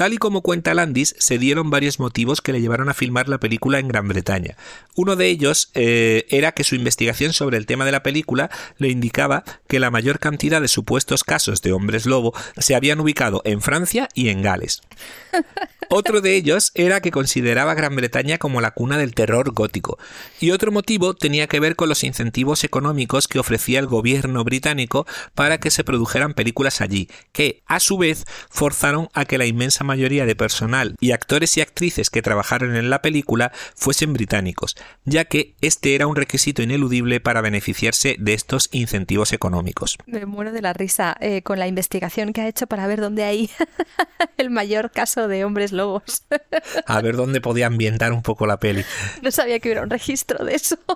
Tal 0.00 0.14
y 0.14 0.16
como 0.16 0.40
cuenta 0.40 0.72
Landis, 0.72 1.14
se 1.18 1.36
dieron 1.36 1.68
varios 1.68 2.00
motivos 2.00 2.40
que 2.40 2.54
le 2.54 2.62
llevaron 2.62 2.88
a 2.88 2.94
filmar 2.94 3.28
la 3.28 3.38
película 3.38 3.78
en 3.78 3.88
Gran 3.88 4.08
Bretaña. 4.08 4.56
Uno 4.96 5.14
de 5.14 5.26
ellos 5.26 5.70
eh, 5.74 6.24
era 6.30 6.52
que 6.52 6.64
su 6.64 6.74
investigación 6.74 7.34
sobre 7.34 7.58
el 7.58 7.66
tema 7.66 7.84
de 7.84 7.92
la 7.92 8.02
película 8.02 8.50
le 8.78 8.88
indicaba 8.88 9.44
que 9.68 9.78
la 9.78 9.90
mayor 9.90 10.18
cantidad 10.18 10.62
de 10.62 10.68
supuestos 10.68 11.22
casos 11.22 11.60
de 11.60 11.74
hombres 11.74 12.06
lobo 12.06 12.32
se 12.56 12.74
habían 12.74 12.98
ubicado 12.98 13.42
en 13.44 13.60
Francia 13.60 14.08
y 14.14 14.30
en 14.30 14.40
Gales. 14.40 14.80
Otro 15.92 16.20
de 16.20 16.36
ellos 16.36 16.70
era 16.76 17.00
que 17.00 17.10
consideraba 17.10 17.74
Gran 17.74 17.96
Bretaña 17.96 18.38
como 18.38 18.60
la 18.60 18.70
cuna 18.70 18.96
del 18.96 19.12
terror 19.12 19.50
gótico. 19.52 19.98
Y 20.38 20.52
otro 20.52 20.70
motivo 20.70 21.14
tenía 21.14 21.48
que 21.48 21.58
ver 21.58 21.74
con 21.74 21.88
los 21.88 22.04
incentivos 22.04 22.62
económicos 22.62 23.26
que 23.26 23.40
ofrecía 23.40 23.80
el 23.80 23.88
gobierno 23.88 24.44
británico 24.44 25.04
para 25.34 25.58
que 25.58 25.72
se 25.72 25.82
produjeran 25.82 26.34
películas 26.34 26.80
allí, 26.80 27.08
que, 27.32 27.64
a 27.66 27.80
su 27.80 27.98
vez, 27.98 28.24
forzaron 28.50 29.08
a 29.14 29.24
que 29.24 29.36
la 29.36 29.46
inmensa 29.46 29.82
mayoría 29.90 30.24
de 30.24 30.36
personal 30.36 30.94
y 31.00 31.10
actores 31.10 31.56
y 31.56 31.60
actrices 31.60 32.10
que 32.10 32.22
trabajaron 32.22 32.76
en 32.76 32.90
la 32.90 33.02
película 33.02 33.50
fuesen 33.74 34.12
británicos, 34.12 34.76
ya 35.04 35.24
que 35.24 35.56
este 35.60 35.96
era 35.96 36.06
un 36.06 36.14
requisito 36.14 36.62
ineludible 36.62 37.18
para 37.18 37.40
beneficiarse 37.40 38.14
de 38.20 38.34
estos 38.34 38.68
incentivos 38.70 39.32
económicos. 39.32 39.98
Me 40.06 40.26
muero 40.26 40.52
de 40.52 40.62
la 40.62 40.72
risa 40.72 41.16
eh, 41.20 41.42
con 41.42 41.58
la 41.58 41.66
investigación 41.66 42.32
que 42.32 42.40
ha 42.40 42.46
hecho 42.46 42.68
para 42.68 42.86
ver 42.86 43.00
dónde 43.00 43.24
hay 43.24 43.50
el 44.36 44.50
mayor 44.50 44.92
caso 44.92 45.26
de 45.26 45.44
hombres 45.44 45.72
lobos. 45.72 46.22
A 46.86 47.00
ver 47.00 47.16
dónde 47.16 47.40
podía 47.40 47.66
ambientar 47.66 48.12
un 48.12 48.22
poco 48.22 48.46
la 48.46 48.60
peli. 48.60 48.84
No 49.22 49.32
sabía 49.32 49.58
que 49.58 49.68
hubiera 49.68 49.82
un 49.82 49.90
registro 49.90 50.44
de 50.44 50.54
eso. 50.54 50.78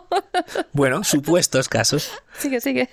Bueno, 0.72 1.04
supuestos 1.04 1.68
casos. 1.68 2.10
Sigue, 2.38 2.60
sigue. 2.60 2.88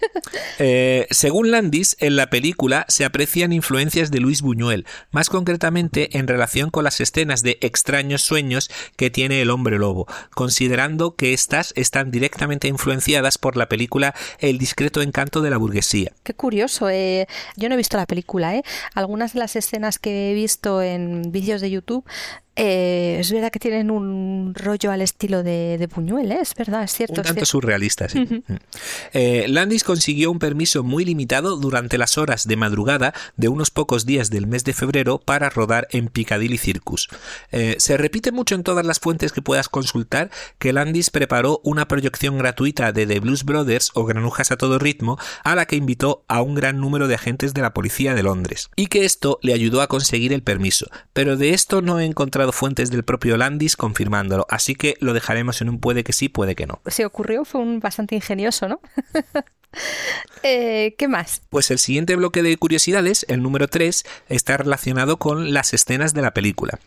Eh, 0.59 1.07
según 1.09 1.51
Landis, 1.51 1.97
en 1.99 2.15
la 2.15 2.29
película 2.29 2.85
se 2.87 3.05
aprecian 3.05 3.51
influencias 3.51 4.11
de 4.11 4.19
Luis 4.19 4.41
Buñuel, 4.41 4.85
más 5.11 5.29
concretamente 5.29 5.90
en 5.93 6.27
relación 6.27 6.69
con 6.69 6.83
las 6.83 7.01
escenas 7.01 7.43
de 7.43 7.57
extraños 7.61 8.21
sueños 8.21 8.69
que 8.95 9.09
tiene 9.09 9.41
el 9.41 9.49
hombre 9.49 9.77
lobo, 9.77 10.07
considerando 10.33 11.15
que 11.15 11.33
éstas 11.33 11.73
están 11.75 12.11
directamente 12.11 12.67
influenciadas 12.67 13.37
por 13.37 13.57
la 13.57 13.67
película 13.67 14.15
El 14.39 14.57
discreto 14.57 15.01
encanto 15.01 15.41
de 15.41 15.49
la 15.49 15.57
burguesía. 15.57 16.11
Qué 16.23 16.33
curioso. 16.33 16.89
Eh. 16.89 17.27
Yo 17.57 17.69
no 17.69 17.75
he 17.75 17.77
visto 17.77 17.97
la 17.97 18.05
película, 18.05 18.55
¿eh? 18.55 18.63
Algunas 18.95 19.33
de 19.33 19.39
las 19.39 19.55
escenas 19.55 19.99
que 19.99 20.31
he 20.31 20.33
visto 20.33 20.81
en 20.81 21.31
vídeos 21.31 21.61
de 21.61 21.71
YouTube 21.71 22.05
eh, 22.55 23.17
es 23.19 23.31
verdad 23.31 23.49
que 23.49 23.59
tienen 23.59 23.89
un 23.91 24.53
rollo 24.53 24.91
al 24.91 25.01
estilo 25.01 25.41
de, 25.41 25.77
de 25.77 25.87
Buñuel, 25.87 26.33
¿eh? 26.33 26.39
es 26.41 26.53
verdad, 26.53 26.83
es 26.83 26.93
cierto. 26.93 27.21
Un 27.21 27.27
tanto 27.27 27.45
surrealista, 27.45 28.09
sí. 28.09 28.19
Mm. 28.19 28.41
Eh, 29.13 29.45
Landis 29.47 29.83
consiguió 29.85 30.31
un 30.31 30.39
permiso 30.39 30.83
muy 30.83 31.05
limitado 31.05 31.55
durante 31.55 31.97
las 31.97 32.17
horas 32.17 32.47
de 32.47 32.57
madrugada 32.57 33.13
de 33.37 33.47
unos 33.47 33.71
pocos 33.71 34.05
días 34.05 34.29
del 34.29 34.47
mes 34.47 34.63
de 34.65 34.73
febrero 34.73 35.19
para 35.19 35.49
rodar 35.49 35.87
en 35.91 36.07
Piccadilly 36.07 36.57
Circus. 36.57 37.07
se 37.77 37.97
repite 37.97 38.31
mucho 38.31 38.55
en 38.55 38.63
todas 38.63 38.85
las 38.85 38.99
fuentes 38.99 39.31
que 39.31 39.41
puedas 39.41 39.69
consultar 39.69 40.29
que 40.59 40.73
Landis 40.73 41.09
preparó 41.09 41.61
una 41.63 41.87
proyección 41.87 42.37
gratuita 42.37 42.91
de 42.91 43.05
The 43.05 43.19
Blues 43.19 43.45
Brothers 43.45 43.91
o 43.93 44.05
Granujas 44.05 44.51
a 44.51 44.57
todo 44.57 44.79
ritmo 44.79 45.17
a 45.43 45.55
la 45.55 45.65
que 45.65 45.75
invitó 45.77 46.25
a 46.27 46.41
un 46.41 46.55
gran 46.55 46.79
número 46.79 47.07
de 47.07 47.15
agentes 47.15 47.53
de 47.53 47.61
la 47.61 47.73
policía 47.73 48.13
de 48.13 48.23
Londres 48.23 48.69
y 48.75 48.87
que 48.87 49.05
esto 49.05 49.39
le 49.41 49.53
ayudó 49.53 49.81
a 49.81 49.87
conseguir 49.87 50.33
el 50.33 50.43
permiso, 50.43 50.87
pero 51.13 51.37
de 51.37 51.53
esto 51.53 51.81
no 51.81 51.99
he 51.99 52.05
encontrado 52.05 52.40
fuentes 52.51 52.89
del 52.89 53.03
propio 53.03 53.37
Landis 53.37 53.77
confirmándolo, 53.77 54.47
así 54.49 54.75
que 54.75 54.95
lo 54.99 55.13
dejaremos 55.13 55.61
en 55.61 55.69
un 55.69 55.79
puede 55.79 56.03
que 56.03 56.13
sí, 56.13 56.29
puede 56.29 56.55
que 56.55 56.65
no. 56.65 56.81
Se 56.87 57.05
ocurrió, 57.05 57.45
fue 57.45 57.61
un 57.61 57.79
bastante 57.79 58.15
ingenioso, 58.15 58.67
¿no? 58.67 58.79
Eh, 60.43 60.95
¿Qué 60.97 61.07
más? 61.07 61.43
Pues 61.49 61.71
el 61.71 61.79
siguiente 61.79 62.17
bloque 62.17 62.43
de 62.43 62.57
curiosidades, 62.57 63.25
el 63.29 63.41
número 63.41 63.69
3, 63.69 64.03
está 64.27 64.57
relacionado 64.57 65.17
con 65.17 65.53
las 65.53 65.73
escenas 65.73 66.13
de 66.13 66.21
la 66.21 66.33
película. 66.33 66.79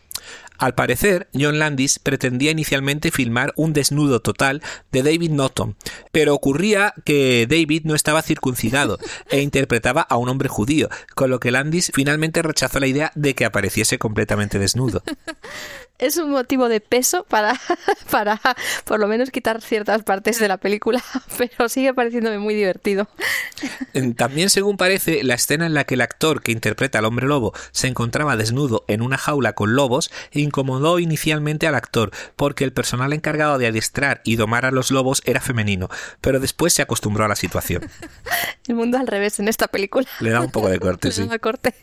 Al 0.57 0.73
parecer, 0.73 1.27
John 1.33 1.59
Landis 1.59 1.99
pretendía 1.99 2.51
inicialmente 2.51 3.11
filmar 3.11 3.53
un 3.55 3.73
desnudo 3.73 4.21
total 4.21 4.61
de 4.91 5.03
David 5.03 5.31
Norton, 5.31 5.75
pero 6.11 6.33
ocurría 6.33 6.93
que 7.03 7.45
David 7.49 7.83
no 7.85 7.95
estaba 7.95 8.21
circuncidado 8.21 8.97
e 9.29 9.41
interpretaba 9.41 10.01
a 10.01 10.17
un 10.17 10.29
hombre 10.29 10.47
judío, 10.47 10.89
con 11.13 11.29
lo 11.29 11.39
que 11.39 11.51
Landis 11.51 11.91
finalmente 11.93 12.41
rechazó 12.41 12.79
la 12.79 12.87
idea 12.87 13.11
de 13.15 13.35
que 13.35 13.45
apareciese 13.45 13.97
completamente 13.97 14.59
desnudo. 14.59 15.03
es 15.97 16.17
un 16.17 16.31
motivo 16.31 16.67
de 16.67 16.81
peso 16.81 17.25
para, 17.29 17.59
para 18.11 18.39
por 18.83 18.99
lo 18.99 19.07
menos 19.07 19.31
quitar 19.31 19.61
ciertas 19.61 20.03
partes 20.03 20.39
de 20.39 20.47
la 20.47 20.57
película, 20.57 21.03
pero 21.37 21.69
sigue 21.69 21.93
pareciéndome 21.93 22.39
muy 22.39 22.53
divertido. 22.53 23.07
También, 24.17 24.49
según 24.49 24.77
parece, 24.77 25.23
la 25.23 25.35
escena 25.35 25.65
en 25.65 25.73
la 25.73 25.85
que 25.85 25.95
el 25.95 26.01
actor 26.01 26.41
que 26.41 26.51
interpreta 26.51 26.99
al 26.99 27.05
hombre 27.05 27.27
lobo 27.27 27.53
se 27.71 27.87
encontraba 27.87 28.35
desnudo 28.35 28.83
en 28.87 29.01
una 29.01 29.17
jaula 29.17 29.53
con 29.53 29.75
lobos 29.75 30.11
incomodó 30.31 30.99
inicialmente 30.99 31.67
al 31.67 31.75
actor, 31.75 32.11
porque 32.35 32.63
el 32.63 32.73
personal 32.73 33.13
encargado 33.13 33.57
de 33.57 33.67
adiestrar 33.67 34.21
y 34.25 34.35
domar 34.35 34.65
a 34.65 34.71
los 34.71 34.91
lobos 34.91 35.21
era 35.25 35.39
femenino, 35.39 35.89
pero 36.19 36.39
después 36.39 36.73
se 36.73 36.81
acostumbró 36.81 37.25
a 37.25 37.29
la 37.29 37.35
situación. 37.35 37.89
El 38.67 38.75
mundo 38.75 38.97
al 38.97 39.05
revés 39.05 39.39
en 39.39 39.47
esta 39.47 39.67
película. 39.67 40.07
Le 40.19 40.31
da 40.31 40.41
un 40.41 40.49
poco 40.49 40.69
de 40.69 40.79
corte, 40.79 41.11
sí. 41.11 41.27
corte. 41.39 41.75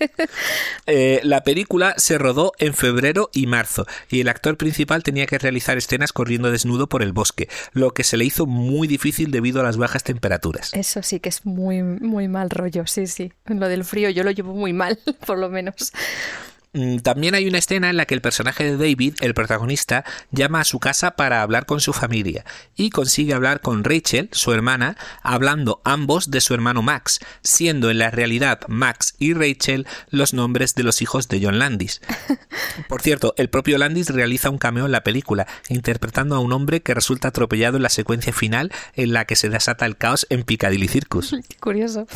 Eh, 0.87 1.21
la 1.23 1.45
película 1.45 1.95
se 1.97 2.19
rodó 2.19 2.53
en 2.59 2.75
febrero 2.75 3.31
y 3.33 3.47
marzo, 3.53 3.87
y 4.11 4.21
el 4.21 4.29
actor 4.29 4.57
principal 4.57 5.03
tenía 5.03 5.27
que 5.27 5.39
realizar 5.39 5.77
escenas 5.77 6.13
corriendo 6.13 6.51
desnudo 6.51 6.89
por 6.89 7.03
el 7.03 7.13
bosque, 7.13 7.49
lo 7.73 7.93
que 7.93 8.03
se 8.03 8.17
le 8.17 8.25
hizo 8.25 8.47
muy 8.47 8.89
difícil 8.89 9.31
debido 9.31 9.61
a 9.61 9.63
las 9.63 9.77
bajas 9.77 10.03
temperaturas. 10.03 10.73
Eso 10.73 11.03
sí 11.03 11.21
que 11.21 11.29
es 11.29 11.45
muy, 11.45 11.83
muy 11.83 12.29
mal 12.29 12.51
rollo, 12.51 12.87
sí, 12.87 13.07
sí. 13.07 13.33
Lo 13.47 13.69
del 13.69 13.85
frío 13.85 14.09
yo 14.11 14.25
lo 14.25 14.31
llevo 14.31 14.55
muy 14.55 14.73
mal, 14.73 14.99
por 15.27 15.39
lo 15.39 15.51
menos. 15.51 15.93
Mm, 16.75 16.99
también 16.99 17.35
hay 17.35 17.47
una 17.47 17.59
escena 17.59 17.91
en 17.91 17.99
la 17.99 18.07
que 18.07 18.15
el 18.15 18.23
personaje 18.23 18.65
de 18.65 18.77
David, 18.79 19.17
el 19.21 19.35
protagonista, 19.35 20.05
llama 20.31 20.61
a 20.61 20.65
su 20.65 20.81
casa 20.81 21.17
para 21.17 21.43
hablar 21.43 21.67
con 21.67 21.83
su 21.83 21.93
familia 21.93 22.47
y 22.77 22.89
consigue 22.89 23.35
hablar 23.35 23.61
con 23.61 23.85
Rachel, 23.85 24.31
su 24.33 24.53
hermana, 24.53 24.97
hablando 25.23 25.83
ambos 25.85 26.31
de 26.31 26.41
su 26.41 26.55
hermano 26.55 26.81
Max, 26.81 27.21
siendo 27.43 27.91
en 27.91 27.99
la 27.99 28.11
realidad 28.11 28.61
Max 28.69 29.15
y 29.19 29.35
Rachel 29.35 29.87
los 30.09 30.33
nombres 30.33 30.75
de 30.75 30.83
los 30.83 31.03
hijos 31.03 31.29
de 31.29 31.41
John 31.43 31.59
Landis. 31.59 32.01
Por 32.89 33.03
cierto, 33.03 33.35
el 33.37 33.51
propio 33.51 33.77
Landis 33.77 34.09
realiza 34.09 34.49
un 34.49 34.59
cameo 34.59 34.87
en 34.87 34.93
la 34.93 35.05
película, 35.05 35.47
interpretando 35.69 36.37
a 36.37 36.39
un 36.39 36.55
hombre 36.55 36.81
que 36.81 36.95
resulta 36.95 37.29
atropellado 37.29 37.77
en 37.77 37.83
la 37.83 37.91
secuencia 37.91 38.33
final 38.33 38.73
en 38.95 39.13
la 39.13 39.27
que 39.27 39.37
se 39.37 39.51
desata 39.51 39.85
el 39.85 39.99
caos 39.99 40.27
en 40.31 40.43
Piccadilly 40.43 40.89
Circus. 40.89 41.37
Curioso. 41.61 42.07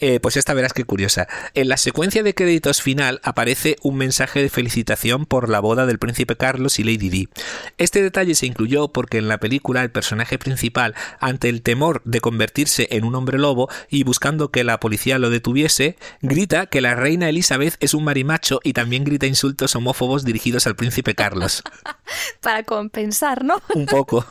Eh, 0.00 0.18
pues 0.18 0.36
esta 0.36 0.54
verás 0.54 0.72
que 0.72 0.84
curiosa. 0.84 1.28
En 1.54 1.68
la 1.68 1.76
secuencia 1.76 2.24
de 2.24 2.34
créditos 2.34 2.82
final 2.82 3.20
aparece 3.22 3.43
un 3.82 3.96
mensaje 3.96 4.40
de 4.40 4.48
felicitación 4.48 5.26
por 5.26 5.50
la 5.50 5.60
boda 5.60 5.84
del 5.84 5.98
príncipe 5.98 6.36
Carlos 6.36 6.78
y 6.78 6.84
Lady 6.84 7.10
Di. 7.10 7.28
Este 7.76 8.02
detalle 8.02 8.34
se 8.34 8.46
incluyó 8.46 8.88
porque 8.88 9.18
en 9.18 9.28
la 9.28 9.38
película 9.38 9.82
el 9.82 9.90
personaje 9.90 10.38
principal, 10.38 10.94
ante 11.20 11.50
el 11.50 11.60
temor 11.60 12.00
de 12.04 12.20
convertirse 12.20 12.88
en 12.90 13.04
un 13.04 13.14
hombre 13.14 13.38
lobo 13.38 13.68
y 13.90 14.02
buscando 14.02 14.50
que 14.50 14.64
la 14.64 14.80
policía 14.80 15.18
lo 15.18 15.28
detuviese, 15.28 15.98
grita 16.22 16.66
que 16.66 16.80
la 16.80 16.94
reina 16.94 17.28
Elizabeth 17.28 17.76
es 17.80 17.92
un 17.92 18.04
marimacho 18.04 18.60
y 18.64 18.72
también 18.72 19.04
grita 19.04 19.26
insultos 19.26 19.76
homófobos 19.76 20.24
dirigidos 20.24 20.66
al 20.66 20.76
príncipe 20.76 21.14
Carlos. 21.14 21.62
Para 22.40 22.62
compensar, 22.62 23.44
¿no? 23.44 23.60
Un 23.74 23.84
poco. 23.84 24.26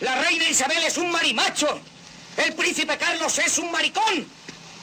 La 0.00 0.22
reina 0.22 0.48
Isabel 0.48 0.84
es 0.86 0.96
un 0.96 1.10
marimacho. 1.10 1.66
El 2.36 2.52
príncipe 2.54 2.96
Carlos 2.96 3.36
es 3.38 3.58
un 3.58 3.72
maricón. 3.72 4.26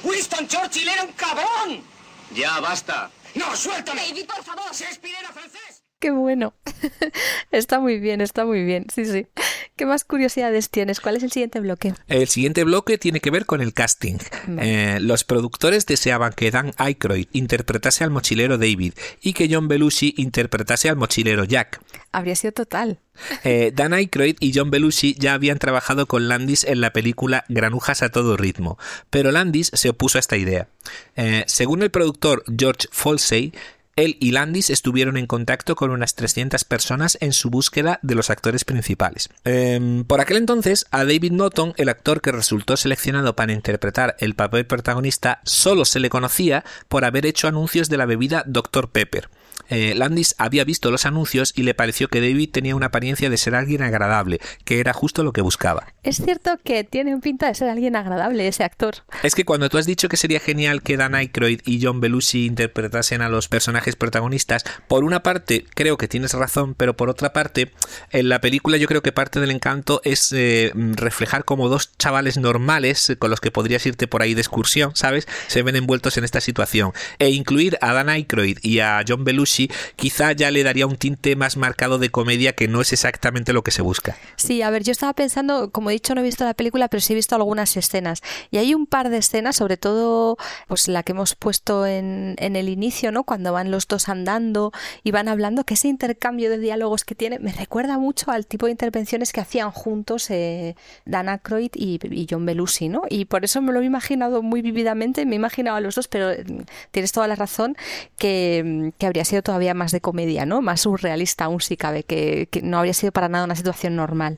Winston 0.04 0.48
Churchill 0.48 0.90
era 0.90 1.04
un 1.04 1.14
cabrón. 1.14 1.91
Ya, 2.34 2.60
basta. 2.60 3.10
No, 3.36 3.56
suéltame. 3.56 4.02
David, 4.08 4.26
por 4.26 4.44
favor. 4.44 4.74
Shakespeare 4.74 5.18
era 5.20 5.32
francés. 5.32 5.81
Qué 6.02 6.10
bueno. 6.10 6.56
está 7.52 7.80
muy 7.80 8.00
bien, 8.00 8.22
está 8.22 8.44
muy 8.44 8.64
bien. 8.64 8.88
Sí, 8.92 9.06
sí. 9.06 9.28
¿Qué 9.76 9.86
más 9.86 10.04
curiosidades 10.04 10.72
tienes? 10.72 11.00
¿Cuál 11.00 11.18
es 11.18 11.24
el 11.24 11.32
siguiente 11.32 11.60
bloque? 11.60 11.94
El 12.08 12.28
siguiente 12.28 12.64
bloque 12.64 12.98
tiene 12.98 13.20
que 13.20 13.30
ver 13.30 13.46
con 13.46 13.62
el 13.62 13.72
casting. 13.72 14.18
Eh, 14.60 14.98
los 15.00 15.24
productores 15.24 15.86
deseaban 15.86 16.34
que 16.34 16.50
Dan 16.50 16.74
Aykroyd 16.78 17.28
interpretase 17.34 18.04
al 18.04 18.10
mochilero 18.10 18.58
David 18.58 18.94
y 19.22 19.34
que 19.34 19.48
John 19.48 19.68
Belushi 19.68 20.16
interpretase 20.18 20.90
al 20.90 20.96
mochilero 20.96 21.44
Jack. 21.44 21.80
Habría 22.12 22.36
sido 22.36 22.54
total. 22.54 22.98
Eh, 23.44 23.72
Dan 23.72 23.94
Aykroyd 23.94 24.38
y 24.40 24.54
John 24.56 24.72
Belushi 24.72 25.14
ya 25.20 25.36
habían 25.36 25.60
trabajado 25.60 26.08
con 26.08 26.28
Landis 26.28 26.64
en 26.64 26.82
la 26.82 26.94
película 26.94 27.46
Granujas 27.48 28.02
a 28.02 28.10
todo 28.10 28.38
ritmo, 28.38 28.80
pero 29.12 29.32
Landis 29.32 29.70
se 29.76 29.90
opuso 29.90 30.18
a 30.18 30.22
esta 30.22 30.36
idea. 30.36 30.68
Eh, 31.16 31.44
según 31.46 31.84
el 31.84 31.92
productor 31.92 32.44
George 32.58 32.88
Folsey, 32.92 33.54
él 33.96 34.18
y 34.20 34.32
Landis 34.32 34.70
estuvieron 34.70 35.18
en 35.18 35.28
contacto 35.28 35.76
con 35.76 35.92
unas 35.92 36.16
300 36.16 36.64
personas 36.64 37.18
en 37.22 37.34
su 37.34 37.50
búsqueda 37.50 38.00
de 38.02 38.16
los 38.16 38.30
actores 38.30 38.66
principales. 38.66 39.30
Em, 39.44 40.04
por 40.04 40.22
aquel 40.22 40.38
entonces, 40.38 40.86
a 40.92 41.00
David 41.06 41.32
Norton, 41.32 41.74
el 41.78 41.90
actor 41.90 42.22
que 42.22 42.32
resultó 42.32 42.78
seleccionado 42.78 43.36
para 43.36 43.54
interpretar 43.54 44.16
el 44.20 44.36
papel 44.36 44.66
protagonista, 44.66 45.42
solo 45.44 45.86
se 45.86 46.00
le 46.00 46.10
conocía 46.10 46.64
por 46.88 47.06
haber 47.06 47.26
hecho 47.26 47.48
anuncios 47.48 47.90
de 47.90 47.98
la 47.98 48.06
bebida 48.06 48.44
Dr. 48.48 48.90
Pepper. 48.90 49.30
Eh, 49.70 49.94
Landis 49.96 50.36
había 50.38 50.64
visto 50.64 50.92
los 50.92 51.06
anuncios 51.06 51.54
y 51.56 51.64
le 51.64 51.74
pareció 51.74 52.08
que 52.08 52.22
David 52.22 52.50
tenía 52.52 52.76
una 52.76 52.88
apariencia 52.88 53.30
de 53.30 53.38
ser 53.38 53.56
alguien 53.56 53.82
agradable, 53.82 54.40
que 54.66 54.80
era 54.80 54.94
justo 54.94 55.24
lo 55.24 55.34
que 55.34 55.42
buscaba. 55.42 55.88
Es 56.04 56.18
cierto 56.18 56.58
que 56.64 56.84
tiene 56.84 57.14
un 57.14 57.22
pinta 57.22 57.48
de 57.48 57.56
ser 57.56 57.70
alguien 57.70 57.96
agradable 57.96 58.48
ese 58.48 58.64
actor. 58.64 58.96
Es 59.24 59.36
que 59.36 59.46
cuando 59.46 59.70
tú 59.70 59.78
has 59.78 59.86
dicho 59.86 60.10
que 60.10 60.18
sería 60.18 60.40
genial 60.40 60.82
que 60.82 60.98
Dan 60.98 61.16
Aykroyd 61.16 61.62
y 61.66 61.84
John 61.84 62.02
Belushi 62.02 62.46
interpretasen 62.46 63.22
a 63.22 63.30
los 63.30 63.48
personajes 63.48 63.96
protagonistas, 63.96 64.64
por 64.88 65.04
una 65.04 65.24
parte 65.24 65.66
creo 65.76 65.98
que 65.98 66.08
tienes 66.08 66.34
razón, 66.34 66.74
pero 66.76 66.96
por 66.96 67.10
otra 67.10 67.34
parte, 67.34 67.72
en 68.12 68.30
la 68.30 68.42
película 68.42 68.78
yo 68.78 68.88
creo 68.88 69.02
que 69.02 69.12
parte 69.12 69.40
del 69.40 69.52
encanto 69.52 70.02
es 70.04 70.32
eh, 70.32 70.72
reflejar 70.76 71.46
como 71.46 71.70
dos 71.70 71.92
chavales 71.98 72.38
normales 72.38 73.16
con 73.20 73.30
los 73.30 73.40
que 73.40 73.52
podrías 73.52 73.86
irte 73.86 74.08
por 74.08 74.22
ahí 74.22 74.34
de 74.34 74.42
excursión, 74.42 74.92
¿sabes? 74.96 75.28
Se 75.48 75.62
ven 75.64 75.76
envueltos 75.76 76.18
en 76.18 76.24
esta 76.24 76.42
situación. 76.42 76.94
E 77.20 77.30
incluir 77.30 77.78
a 77.82 77.94
Dan 77.94 78.10
Aykroyd 78.10 78.58
y 78.62 78.80
a 78.80 79.04
John 79.08 79.24
Belushi 79.24 79.51
quizá 79.96 80.32
ya 80.34 80.52
le 80.52 80.64
daría 80.64 80.88
un 80.88 80.98
tinte 80.98 81.36
más 81.36 81.58
marcado 81.58 81.98
de 81.98 82.10
comedia 82.10 82.54
que 82.54 82.68
no 82.68 82.82
es 82.82 82.94
exactamente 82.94 83.54
lo 83.54 83.64
que 83.64 83.72
se 83.72 83.82
busca. 83.82 84.18
Sí, 84.36 84.62
a 84.62 84.70
ver, 84.70 84.84
yo 84.84 84.92
estaba 84.92 85.14
pensando, 85.14 85.72
como 85.72 85.90
he 85.90 85.94
dicho, 85.94 86.16
no 86.16 86.22
he 86.22 86.24
visto 86.24 86.44
la 86.44 86.54
película, 86.54 86.88
pero 86.88 87.02
sí 87.02 87.14
he 87.14 87.16
visto 87.16 87.36
algunas 87.36 87.76
escenas. 87.78 88.22
Y 88.50 88.58
hay 88.58 88.74
un 88.74 88.86
par 88.86 89.10
de 89.10 89.18
escenas, 89.18 89.56
sobre 89.56 89.78
todo 89.78 90.38
pues 90.68 90.88
la 90.88 91.04
que 91.04 91.12
hemos 91.12 91.36
puesto 91.36 91.86
en, 91.86 92.36
el 92.38 92.70
inicio, 92.70 93.12
¿no? 93.12 93.24
Cuando 93.24 93.54
van 93.54 93.72
los 93.72 93.88
dos 93.88 94.10
andando 94.10 94.72
y 95.04 95.12
van 95.12 95.28
hablando, 95.28 95.64
que 95.64 95.76
ese 95.76 95.88
intercambio 95.88 96.50
de 96.50 96.58
diálogos 96.58 97.06
que 97.06 97.16
tiene 97.16 97.40
me 97.40 97.52
recuerda 97.52 97.98
mucho 97.98 98.32
al 98.32 98.46
tipo 98.46 98.66
de 98.66 98.72
intervenciones 98.72 99.32
que 99.32 99.42
hacían 99.42 99.72
juntos 99.72 100.30
eh, 100.30 100.76
Dan 101.06 101.30
Aykroyd 101.30 101.72
y, 101.76 102.00
y, 102.04 102.28
John 102.30 102.46
Belushi, 102.46 102.90
¿no? 102.90 103.04
Y 103.10 103.26
por 103.26 103.44
eso 103.44 103.62
me 103.62 103.72
lo 103.72 103.82
he 103.82 103.86
imaginado 103.86 104.42
muy 104.42 104.62
vividamente, 104.62 105.26
me 105.26 105.34
he 105.34 105.36
imaginado 105.38 105.78
a 105.78 105.82
los 105.82 105.96
dos, 105.96 106.08
pero 106.08 106.32
mm, 106.32 106.62
tienes 106.92 107.12
toda 107.12 107.28
la 107.28 107.36
razón 107.36 107.76
que, 108.18 108.64
mm, 108.66 108.90
que 108.98 109.06
habría 109.06 109.26
sido 109.26 109.31
todavía 109.42 109.74
más 109.74 109.94
de 109.94 110.02
comedia, 110.02 110.46
¿no? 110.46 110.62
Más 110.62 110.82
surrealista 110.82 111.46
aún 111.46 111.62
si 111.62 111.78
cabe, 111.78 112.04
que 112.04 112.50
no 112.62 112.78
habría 112.78 112.94
sido 112.94 113.14
para 113.14 113.30
nada 113.30 113.46
una 113.46 113.56
situación 113.56 113.96
normal. 113.96 114.38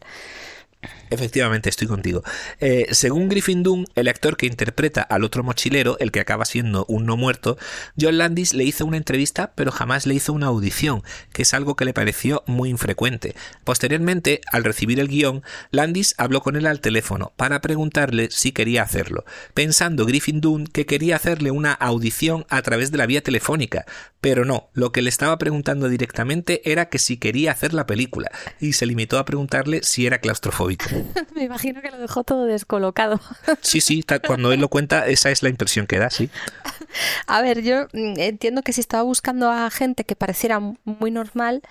Efectivamente, 1.13 1.69
estoy 1.69 1.87
contigo. 1.87 2.23
Eh, 2.59 2.87
según 2.91 3.29
Griffin 3.29 3.63
el 3.95 4.07
actor 4.07 4.35
que 4.35 4.47
interpreta 4.47 5.03
al 5.03 5.23
otro 5.23 5.43
mochilero, 5.43 5.95
el 5.99 6.11
que 6.11 6.19
acaba 6.19 6.43
siendo 6.43 6.85
un 6.87 7.05
no 7.05 7.17
muerto, 7.17 7.57
John 7.99 8.17
Landis 8.17 8.53
le 8.53 8.63
hizo 8.63 8.83
una 8.85 8.97
entrevista, 8.97 9.53
pero 9.55 9.71
jamás 9.71 10.07
le 10.07 10.15
hizo 10.15 10.33
una 10.33 10.47
audición, 10.47 11.03
que 11.31 11.43
es 11.43 11.53
algo 11.53 11.75
que 11.75 11.85
le 11.85 11.93
pareció 11.93 12.43
muy 12.47 12.69
infrecuente. 12.69 13.35
Posteriormente, 13.63 14.41
al 14.51 14.63
recibir 14.63 14.99
el 14.99 15.07
guion, 15.07 15.43
Landis 15.69 16.15
habló 16.17 16.41
con 16.41 16.55
él 16.55 16.65
al 16.65 16.81
teléfono 16.81 17.31
para 17.35 17.61
preguntarle 17.61 18.29
si 18.31 18.51
quería 18.51 18.81
hacerlo, 18.81 19.23
pensando 19.53 20.07
Griffin 20.07 20.41
que 20.73 20.87
quería 20.87 21.15
hacerle 21.15 21.51
una 21.51 21.73
audición 21.73 22.45
a 22.49 22.63
través 22.63 22.91
de 22.91 22.97
la 22.97 23.05
vía 23.05 23.21
telefónica, 23.21 23.85
pero 24.19 24.45
no, 24.45 24.69
lo 24.73 24.91
que 24.91 25.03
le 25.03 25.09
estaba 25.09 25.37
preguntando 25.37 25.89
directamente 25.89 26.71
era 26.71 26.89
que 26.89 26.97
si 26.97 27.17
quería 27.17 27.51
hacer 27.51 27.73
la 27.73 27.85
película, 27.85 28.31
y 28.59 28.73
se 28.73 28.87
limitó 28.87 29.19
a 29.19 29.25
preguntarle 29.25 29.83
si 29.83 30.07
era 30.07 30.17
claustrofóbico. 30.17 30.85
Me 31.35 31.43
imagino 31.43 31.81
que 31.81 31.91
lo 31.91 31.97
dejó 31.97 32.23
todo 32.23 32.45
descolocado. 32.45 33.19
Sí, 33.61 33.81
sí, 33.81 34.03
cuando 34.25 34.51
él 34.51 34.59
lo 34.59 34.69
cuenta, 34.69 35.07
esa 35.07 35.31
es 35.31 35.43
la 35.43 35.49
impresión 35.49 35.87
que 35.87 35.99
da, 35.99 36.09
sí. 36.09 36.29
A 37.27 37.41
ver, 37.41 37.61
yo 37.61 37.87
mm, 37.93 38.19
entiendo 38.19 38.61
que 38.61 38.73
si 38.73 38.81
estaba 38.81 39.03
buscando 39.03 39.49
a 39.49 39.69
gente 39.69 40.03
que 40.03 40.15
pareciera 40.15 40.59
muy 40.59 41.11
normal, 41.11 41.61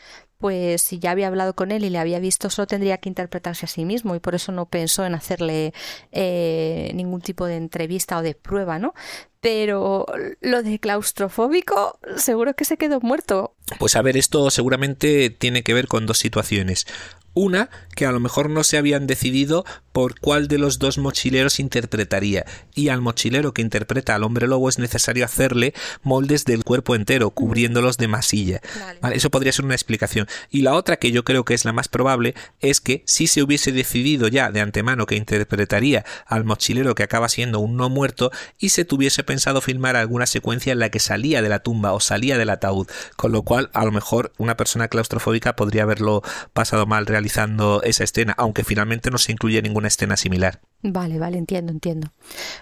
pues 0.42 0.82
si 0.82 0.98
ya 0.98 1.12
había 1.12 1.28
hablado 1.28 1.54
con 1.54 1.70
él 1.70 1.84
y 1.84 1.90
le 1.90 1.98
había 1.98 2.18
visto, 2.18 2.50
solo 2.50 2.66
tendría 2.66 2.98
que 2.98 3.08
interpretarse 3.08 3.66
a 3.66 3.68
sí 3.68 3.84
mismo 3.84 4.16
y 4.16 4.18
por 4.18 4.34
eso 4.34 4.50
no 4.50 4.66
pensó 4.66 5.06
en 5.06 5.14
hacerle 5.14 5.72
eh, 6.10 6.90
ningún 6.94 7.20
tipo 7.20 7.46
de 7.46 7.54
entrevista 7.56 8.18
o 8.18 8.22
de 8.22 8.34
prueba, 8.34 8.80
¿no? 8.80 8.92
Pero 9.40 10.04
lo 10.40 10.64
de 10.64 10.80
claustrofóbico 10.80 12.00
seguro 12.16 12.54
que 12.54 12.64
se 12.64 12.76
quedó 12.76 13.00
muerto. 13.00 13.54
Pues 13.78 13.94
a 13.94 14.02
ver, 14.02 14.16
esto 14.16 14.50
seguramente 14.50 15.30
tiene 15.30 15.62
que 15.62 15.74
ver 15.74 15.86
con 15.86 16.06
dos 16.06 16.18
situaciones. 16.18 16.88
Una, 17.34 17.70
que 17.94 18.04
a 18.04 18.12
lo 18.12 18.20
mejor 18.20 18.50
no 18.50 18.62
se 18.62 18.76
habían 18.76 19.06
decidido 19.06 19.64
por 19.92 20.18
cuál 20.20 20.48
de 20.48 20.58
los 20.58 20.78
dos 20.78 20.98
mochileros 20.98 21.60
interpretaría, 21.60 22.44
y 22.74 22.88
al 22.88 23.00
mochilero 23.00 23.52
que 23.52 23.62
interpreta 23.62 24.14
al 24.14 24.22
hombre 24.22 24.46
lobo 24.46 24.68
es 24.68 24.78
necesario 24.78 25.24
hacerle 25.24 25.74
moldes 26.02 26.44
del 26.44 26.64
cuerpo 26.64 26.94
entero, 26.94 27.30
cubriéndolos 27.30 27.96
de 27.98 28.08
masilla. 28.08 28.60
Vale. 29.00 29.16
eso 29.16 29.30
podría 29.30 29.52
ser 29.52 29.64
una 29.64 29.74
explicación. 29.74 30.26
Y 30.50 30.62
la 30.62 30.74
otra, 30.74 30.96
que 30.96 31.10
yo 31.10 31.24
creo 31.24 31.44
que 31.44 31.54
es 31.54 31.64
la 31.64 31.72
más 31.72 31.88
probable, 31.88 32.34
es 32.60 32.80
que 32.80 33.02
si 33.06 33.26
se 33.26 33.42
hubiese 33.42 33.72
decidido 33.72 34.28
ya 34.28 34.50
de 34.50 34.60
antemano 34.60 35.06
que 35.06 35.16
interpretaría 35.16 36.04
al 36.26 36.44
mochilero 36.44 36.94
que 36.94 37.02
acaba 37.02 37.28
siendo 37.28 37.60
un 37.60 37.76
no 37.76 37.88
muerto, 37.88 38.30
y 38.58 38.70
se 38.70 38.84
tuviese 38.84 39.24
pensado 39.24 39.60
filmar 39.60 39.96
alguna 39.96 40.26
secuencia 40.26 40.72
en 40.72 40.78
la 40.78 40.90
que 40.90 41.00
salía 41.00 41.40
de 41.40 41.48
la 41.48 41.60
tumba 41.60 41.92
o 41.92 42.00
salía 42.00 42.36
del 42.36 42.50
ataúd, 42.50 42.88
con 43.16 43.32
lo 43.32 43.42
cual 43.42 43.70
a 43.72 43.84
lo 43.84 43.92
mejor 43.92 44.32
una 44.36 44.56
persona 44.56 44.88
claustrofóbica 44.88 45.56
podría 45.56 45.82
haberlo 45.84 46.22
pasado 46.52 46.86
mal 46.86 47.06
realmente 47.06 47.21
realizando 47.22 47.82
esa 47.84 48.02
escena, 48.02 48.34
aunque 48.36 48.64
finalmente 48.64 49.10
no 49.10 49.18
se 49.18 49.30
incluye 49.30 49.62
ninguna 49.62 49.86
escena 49.88 50.16
similar. 50.16 50.60
Vale, 50.82 51.18
vale, 51.18 51.38
entiendo, 51.38 51.70
entiendo. 51.70 52.12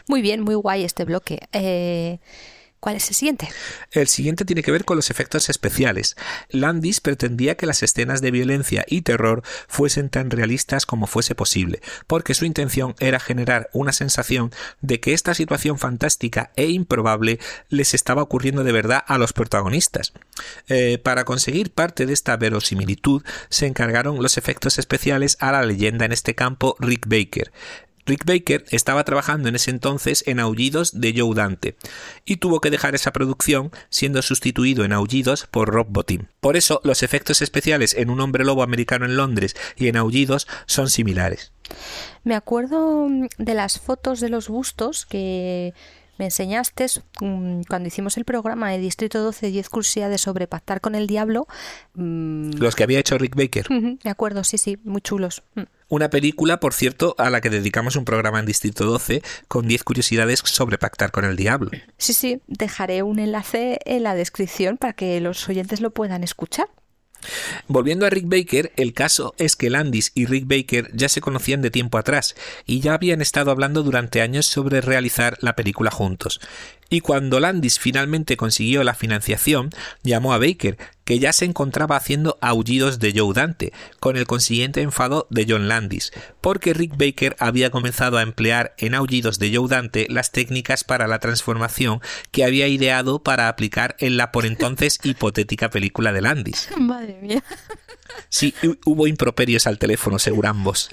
Muy 0.07 0.21
bien, 0.21 0.43
muy 0.43 0.55
guay 0.55 0.85
este 0.85 1.05
bloque. 1.05 1.49
Eh, 1.53 2.19
¿Cuál 2.81 2.97
es 2.97 3.09
el 3.11 3.15
siguiente? 3.15 3.51
El 3.91 4.09
siguiente 4.09 4.47
tiene 4.47 4.63
que 4.63 4.73
ver 4.73 4.87
con 4.87 4.97
los 4.97 5.11
efectos 5.11 5.51
especiales. 5.51 6.17
Landis 6.49 7.01
pretendía 7.01 7.55
que 7.55 7.67
las 7.67 7.83
escenas 7.83 8.23
de 8.23 8.31
violencia 8.31 8.87
y 8.89 9.03
terror 9.03 9.43
fuesen 9.69 10.09
tan 10.09 10.31
realistas 10.31 10.87
como 10.87 11.07
fuese 11.07 11.35
posible, 11.35 11.83
porque 12.07 12.33
su 12.33 12.47
intención 12.47 12.95
era 12.99 13.21
generar 13.21 13.69
una 13.75 13.93
sensación 13.93 14.51
de 14.81 14.99
que 14.99 15.13
esta 15.13 15.35
situación 15.35 15.79
fantástica 15.79 16.53
e 16.57 16.69
improbable 16.71 17.39
les 17.69 17.93
estaba 17.93 18.23
ocurriendo 18.23 18.65
de 18.65 18.73
verdad 18.73 19.05
a 19.07 19.19
los 19.19 19.35
protagonistas. 19.35 20.15
Eh, 20.69 20.97
para 20.97 21.25
conseguir 21.27 21.73
parte 21.73 22.07
de 22.07 22.15
esta 22.15 22.39
verosimilitud 22.39 23.23
se 23.51 23.67
encargaron 23.67 24.23
los 24.23 24.39
efectos 24.39 24.79
especiales 24.79 25.37
a 25.41 25.53
la 25.53 25.65
leyenda 25.65 26.07
en 26.07 26.13
este 26.13 26.35
campo 26.35 26.77
Rick 26.81 27.07
Baker. 27.07 27.53
Rick 28.07 28.25
Baker 28.25 28.65
estaba 28.71 29.05
trabajando 29.05 29.49
en 29.49 29.55
ese 29.55 29.71
entonces 29.71 30.25
en 30.27 30.41
Aullidos 30.41 31.01
de 31.01 31.15
Joe 31.17 31.35
Dante 31.35 31.77
y 32.25 32.37
tuvo 32.37 32.61
que 32.61 32.71
dejar 32.71 32.95
esa 32.95 33.13
producción 33.13 33.71
siendo 33.89 34.23
sustituido 34.23 34.85
en 34.85 34.93
Aullidos 34.93 35.47
por 35.51 35.69
Rob 35.69 35.87
Bottin. 35.91 36.29
Por 36.41 36.57
eso 36.57 36.81
los 36.85 37.03
efectos 37.03 37.43
especiales 37.43 37.95
en 37.95 38.11
Un 38.11 38.21
hombre 38.21 38.45
lobo 38.45 38.63
americano 38.63 39.05
en 39.05 39.17
Londres 39.17 39.55
y 39.77 39.89
en 39.89 39.97
Aullidos 39.97 40.49
son 40.67 40.89
similares. 40.91 41.53
Me 42.25 42.35
acuerdo 42.35 43.09
mm, 43.09 43.29
de 43.39 43.55
las 43.55 43.79
fotos 43.79 44.21
de 44.21 44.29
los 44.29 44.49
bustos 44.49 45.07
que 45.07 45.73
me 46.19 46.27
enseñaste 46.27 46.87
mm, 47.21 47.63
cuando 47.69 47.87
hicimos 47.89 48.17
el 48.17 48.25
programa 48.25 48.71
de 48.71 48.79
Distrito 48.79 49.23
12 49.23 49.51
10 49.51 49.69
curiosidades 49.71 50.21
sobre 50.21 50.47
pactar 50.47 50.81
con 50.81 50.95
el 50.95 51.07
diablo. 51.07 51.47
Mm, 51.95 52.53
los 52.59 52.77
que 52.77 52.83
había 52.83 52.99
hecho 52.99 53.17
Rick 53.17 53.37
Baker. 53.37 53.67
Me 53.71 54.11
acuerdo, 54.11 54.45
sí, 54.45 54.59
sí, 54.59 54.79
muy 54.85 55.01
chulos. 55.01 55.43
Una 55.91 56.09
película, 56.09 56.61
por 56.61 56.73
cierto, 56.73 57.17
a 57.19 57.31
la 57.31 57.41
que 57.41 57.51
dedicamos 57.51 57.97
un 57.97 58.05
programa 58.05 58.39
en 58.39 58.47
Distrito 58.47 58.85
12 58.85 59.23
con 59.49 59.67
10 59.67 59.83
curiosidades 59.83 60.41
sobre 60.45 60.79
pactar 60.79 61.11
con 61.11 61.25
el 61.25 61.35
diablo. 61.35 61.73
Sí, 61.99 62.13
sí, 62.15 62.41
dejaré 62.47 63.03
un 63.03 63.19
enlace 63.19 63.81
en 63.85 64.05
la 64.05 64.15
descripción 64.15 64.77
para 64.77 64.93
que 64.93 65.21
los 65.21 65.49
oyentes 65.49 65.81
lo 65.81 65.91
puedan 65.91 66.23
escuchar. 66.23 66.69
Volviendo 67.67 68.07
a 68.07 68.11
Rick 68.11 68.27
Baker, 68.29 68.73
el 68.77 68.95
caso 68.95 69.35
es 69.37 69.57
que 69.57 69.69
Landis 69.69 70.13
y 70.15 70.27
Rick 70.27 70.47
Baker 70.47 70.91
ya 70.95 71.09
se 71.09 71.21
conocían 71.21 71.61
de 71.61 71.73
tiempo 71.73 71.99
atrás 71.99 72.37
y 72.67 72.81
ya 72.81 72.95
habían 72.95 73.21
estado 73.21 73.51
hablando 73.51 73.83
durante 73.83 74.23
años 74.23 74.47
sobre 74.47 74.81
realizar 74.81 75.39
la 75.41 75.57
película 75.57 75.91
juntos 75.91 76.41
y 76.91 77.01
cuando 77.01 77.41
Landis 77.41 77.79
finalmente 77.79 78.37
consiguió 78.37 78.83
la 78.83 78.95
financiación, 78.95 79.71
llamó 80.03 80.35
a 80.35 80.39
Baker, 80.39 80.77
que 81.11 81.19
ya 81.19 81.33
se 81.33 81.45
encontraba 81.45 81.97
haciendo 81.97 82.39
aullidos 82.41 83.01
de 83.01 83.13
Joe 83.13 83.35
Dante, 83.35 83.73
con 83.99 84.17
el 84.17 84.29
consiguiente 84.29 84.81
enfado 84.81 85.27
de 85.29 85.45
John 85.49 85.67
Landis, 85.67 86.13
porque 86.41 86.73
Rick 86.73 86.93
Baker 86.97 87.35
había 87.41 87.71
comenzado 87.71 88.17
a 88.17 88.23
emplear 88.23 88.77
en 88.79 88.95
aullidos 88.95 89.41
de 89.41 89.53
Joe 89.53 89.69
Dante 89.69 90.07
las 90.09 90.31
técnicas 90.31 90.85
para 90.85 91.09
la 91.09 91.19
transformación 91.19 92.01
que 92.31 92.45
había 92.45 92.69
ideado 92.69 93.25
para 93.25 93.49
aplicar 93.49 93.97
en 93.99 94.17
la 94.17 94.31
por 94.31 94.47
entonces 94.47 95.01
hipotética 95.03 95.69
película 95.69 96.13
de 96.13 96.21
Landis. 96.21 96.69
Madre 96.79 97.19
mía. 97.21 97.43
Sí, 98.29 98.55
hubo 98.85 99.09
improperios 99.09 99.67
al 99.67 99.81
teléfono, 99.81 100.21
según 100.21 100.47
ambos. 100.47 100.91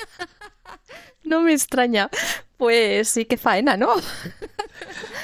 No 1.24 1.42
me 1.42 1.54
extraña. 1.54 2.10
Pues 2.58 3.10
sí 3.10 3.26
que 3.26 3.38
faena, 3.38 3.78
¿no? 3.78 3.94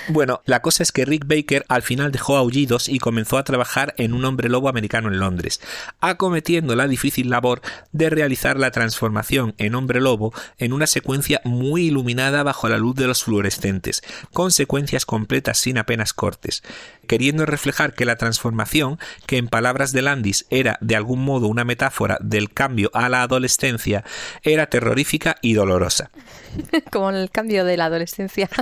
Bueno, 0.10 0.42
la 0.46 0.62
cosa 0.62 0.84
es 0.84 0.92
que 0.92 1.06
Rick 1.06 1.26
Baker 1.28 1.66
al 1.70 1.82
final 1.82 2.12
dejó 2.12 2.36
aullidos 2.36 2.90
y 2.90 3.00
comenzó 3.00 3.38
a 3.38 3.44
trabajar 3.46 3.94
en 3.98 4.14
un 4.14 4.26
hombre 4.26 4.50
lobo 4.50 4.68
americano 4.68 5.08
en 5.08 5.20
Londres, 5.20 5.62
acometiendo 6.02 6.76
la 6.76 6.88
difícil 6.88 7.30
labor 7.30 7.62
de 7.94 8.10
realizar 8.10 8.60
la 8.60 8.72
transformación 8.72 9.56
en 9.58 9.76
hombre 9.76 10.02
lobo 10.02 10.34
en 10.58 10.74
una 10.74 10.88
secuencia 10.88 11.40
muy 11.46 11.86
iluminada 11.86 12.44
bajo 12.44 12.68
la 12.68 12.78
luz 12.78 12.96
de 12.96 13.08
los 13.08 13.24
fluorescentes, 13.24 14.04
con 14.34 14.52
secuencias 14.52 15.06
completas 15.06 15.58
sin 15.58 15.78
apenas 15.78 16.14
cortes, 16.14 16.64
queriendo 17.08 17.46
reflejar 17.46 17.94
que 17.94 18.06
la 18.06 18.16
transformación, 18.16 19.00
que 19.26 19.38
en 19.38 19.48
palabras 19.48 19.92
de 19.92 20.02
Landis 20.02 20.46
era 20.50 20.78
de 20.82 20.96
algún 20.96 21.24
modo 21.24 21.48
una 21.48 21.64
metáfora 21.64 22.18
del 22.22 22.54
cambio 22.54 22.90
a 22.94 23.10
la 23.10 23.22
adolescencia, 23.22 24.04
era 24.44 24.68
terrorífica 24.68 25.38
y 25.42 25.54
dolorosa. 25.54 26.12
Como 26.92 27.10
el 27.10 27.30
cambio 27.32 27.66
de 27.66 27.78
la 27.78 27.86
adolescencia. 27.86 28.50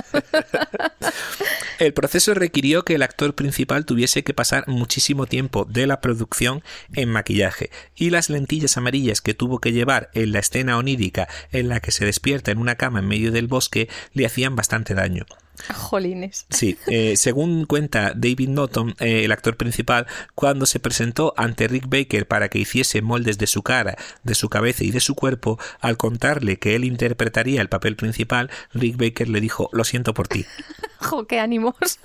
El 1.78 1.94
proceso 1.94 2.34
requirió 2.34 2.84
que 2.84 2.94
el 2.94 3.02
actor 3.02 3.34
principal 3.34 3.84
tuviese 3.84 4.22
que 4.22 4.34
pasar 4.34 4.68
muchísimo 4.68 5.26
tiempo 5.26 5.64
de 5.64 5.88
la 5.88 6.00
producción 6.00 6.62
en 6.94 7.08
maquillaje 7.08 7.70
y 7.96 8.10
las 8.10 8.30
lentillas 8.30 8.76
amarillas 8.76 9.20
que 9.20 9.34
tuvo 9.34 9.58
que 9.58 9.72
llevar 9.72 10.08
en 10.14 10.30
la 10.30 10.38
escena 10.38 10.78
onírica 10.78 11.28
en 11.50 11.68
la 11.68 11.80
que 11.80 11.90
se 11.90 12.04
despierta 12.04 12.52
en 12.52 12.58
una 12.58 12.76
cama 12.76 13.00
en 13.00 13.08
medio 13.08 13.32
del 13.32 13.48
bosque 13.48 13.88
le 14.12 14.26
hacían 14.26 14.54
bastante 14.54 14.94
daño. 14.94 15.26
Jolines. 15.74 16.46
Sí, 16.50 16.78
eh, 16.86 17.16
según 17.16 17.66
cuenta 17.66 18.12
David 18.14 18.48
Norton, 18.48 18.94
eh, 18.98 19.24
el 19.24 19.32
actor 19.32 19.56
principal, 19.56 20.06
cuando 20.34 20.66
se 20.66 20.80
presentó 20.80 21.34
ante 21.36 21.68
Rick 21.68 21.88
Baker 21.88 22.26
para 22.26 22.48
que 22.48 22.58
hiciese 22.58 23.02
moldes 23.02 23.38
de 23.38 23.46
su 23.46 23.62
cara, 23.62 23.96
de 24.22 24.34
su 24.34 24.48
cabeza 24.48 24.84
y 24.84 24.90
de 24.90 25.00
su 25.00 25.14
cuerpo, 25.14 25.58
al 25.80 25.96
contarle 25.96 26.58
que 26.58 26.74
él 26.74 26.84
interpretaría 26.84 27.60
el 27.60 27.68
papel 27.68 27.96
principal, 27.96 28.50
Rick 28.72 28.96
Baker 28.96 29.28
le 29.28 29.40
dijo, 29.40 29.68
lo 29.72 29.84
siento 29.84 30.14
por 30.14 30.28
ti. 30.28 30.44
¡Jo, 30.98 31.26
qué 31.26 31.40
ánimos! 31.40 31.74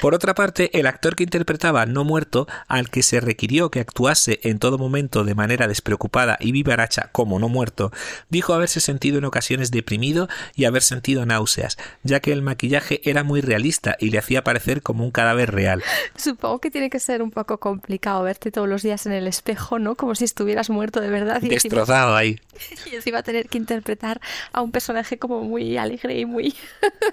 Por 0.00 0.14
otra 0.14 0.34
parte, 0.34 0.78
el 0.78 0.86
actor 0.86 1.16
que 1.16 1.24
interpretaba 1.24 1.86
No 1.86 2.04
Muerto, 2.04 2.46
al 2.68 2.90
que 2.90 3.02
se 3.02 3.20
requirió 3.20 3.70
que 3.70 3.80
actuase 3.80 4.40
en 4.42 4.58
todo 4.58 4.78
momento 4.78 5.24
de 5.24 5.34
manera 5.34 5.66
despreocupada 5.66 6.36
y 6.40 6.52
vivaracha 6.52 7.08
como 7.12 7.38
No 7.38 7.48
Muerto, 7.48 7.90
dijo 8.28 8.54
haberse 8.54 8.80
sentido 8.80 9.18
en 9.18 9.24
ocasiones 9.24 9.70
deprimido 9.70 10.28
y 10.54 10.64
haber 10.66 10.82
sentido 10.82 11.26
náuseas, 11.26 11.78
ya 12.02 12.20
que 12.20 12.32
el 12.32 12.42
maquillaje 12.42 13.00
era 13.04 13.24
muy 13.24 13.40
realista 13.40 13.96
y 13.98 14.10
le 14.10 14.18
hacía 14.18 14.42
parecer 14.44 14.82
como 14.82 15.04
un 15.04 15.10
cadáver 15.10 15.52
real. 15.52 15.82
Supongo 16.16 16.60
que 16.60 16.70
tiene 16.70 16.90
que 16.90 16.98
ser 16.98 17.22
un 17.22 17.30
poco 17.30 17.58
complicado 17.58 18.22
verte 18.22 18.50
todos 18.50 18.68
los 18.68 18.82
días 18.82 19.06
en 19.06 19.12
el 19.12 19.26
espejo, 19.26 19.78
¿no? 19.78 19.94
Como 19.94 20.14
si 20.14 20.24
estuvieras 20.24 20.70
muerto 20.70 21.00
de 21.00 21.10
verdad. 21.10 21.42
Y 21.42 21.48
Destrozado 21.48 22.16
ahí. 22.16 22.38
Y 22.90 22.94
encima 22.94 23.22
tener 23.22 23.48
que 23.48 23.58
interpretar 23.58 24.20
a 24.52 24.60
un 24.60 24.70
personaje 24.70 25.18
como 25.18 25.42
muy 25.42 25.76
alegre 25.76 26.18
y 26.18 26.26
muy... 26.26 26.54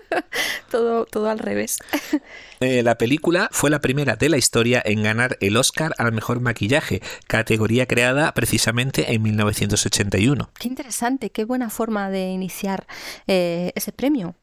todo, 0.71 1.05
todo 1.05 1.29
al 1.29 1.39
revés. 1.39 1.77
Eh, 2.59 2.81
la 2.81 2.97
película 2.97 3.49
fue 3.51 3.69
la 3.69 3.81
primera 3.81 4.15
de 4.15 4.29
la 4.29 4.37
historia 4.37 4.81
en 4.83 5.03
ganar 5.03 5.37
el 5.41 5.57
Oscar 5.57 5.93
al 5.99 6.11
mejor 6.11 6.39
maquillaje, 6.39 7.03
categoría 7.27 7.85
creada 7.85 8.33
precisamente 8.33 9.13
en 9.13 9.21
1981. 9.21 10.49
Qué 10.57 10.67
interesante, 10.67 11.29
qué 11.29 11.45
buena 11.45 11.69
forma 11.69 12.09
de 12.09 12.29
iniciar 12.29 12.87
eh, 13.27 13.73
ese 13.75 13.91
premio. 13.91 14.33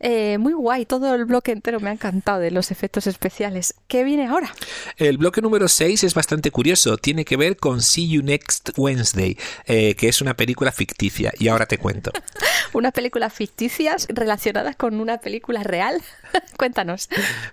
Eh, 0.00 0.38
muy 0.38 0.52
guay, 0.52 0.86
todo 0.86 1.14
el 1.14 1.24
bloque 1.24 1.52
entero 1.52 1.80
me 1.80 1.90
ha 1.90 1.92
encantado 1.92 2.40
de 2.40 2.50
los 2.50 2.70
efectos 2.70 3.06
especiales. 3.06 3.74
¿Qué 3.88 4.04
viene 4.04 4.26
ahora? 4.26 4.54
El 4.96 5.18
bloque 5.18 5.42
número 5.42 5.68
6 5.68 6.04
es 6.04 6.14
bastante 6.14 6.50
curioso, 6.50 6.96
tiene 6.96 7.24
que 7.24 7.36
ver 7.36 7.56
con 7.56 7.82
See 7.82 8.08
You 8.08 8.22
Next 8.22 8.70
Wednesday, 8.76 9.36
eh, 9.66 9.94
que 9.96 10.08
es 10.08 10.20
una 10.20 10.34
película 10.34 10.72
ficticia, 10.72 11.32
y 11.38 11.48
ahora 11.48 11.66
te 11.66 11.78
cuento. 11.78 12.12
¿Una 12.72 12.92
película 12.92 13.30
ficticia 13.30 13.96
relacionada 14.08 14.74
con 14.74 15.00
una 15.00 15.18
película 15.18 15.62
real? 15.62 16.00
Cuéntanos. 16.58 17.08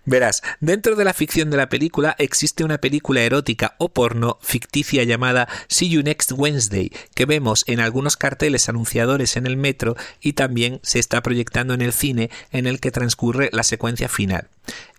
Verás, 0.05 0.43
dentro 0.59 0.95
de 0.95 1.05
la 1.05 1.13
ficción 1.13 1.49
de 1.49 1.57
la 1.57 1.69
película 1.69 2.15
existe 2.19 2.63
una 2.63 2.79
película 2.79 3.21
erótica 3.21 3.75
o 3.77 3.89
porno 3.89 4.37
ficticia 4.41 5.03
llamada 5.03 5.47
See 5.67 5.89
You 5.89 6.03
Next 6.03 6.33
Wednesday, 6.33 6.91
que 7.13 7.25
vemos 7.25 7.63
en 7.67 7.79
algunos 7.79 8.17
carteles 8.17 8.69
anunciadores 8.69 9.37
en 9.37 9.47
el 9.47 9.57
metro 9.57 9.95
y 10.21 10.33
también 10.33 10.79
se 10.83 10.99
está 10.99 11.21
proyectando 11.21 11.73
en 11.73 11.81
el 11.81 11.93
cine 11.95 12.29
en 12.51 12.67
el 12.67 12.79
que 12.79 12.91
transcurre 12.91 13.49
la 13.51 13.63
secuencia 13.63 14.07
final. 14.07 14.49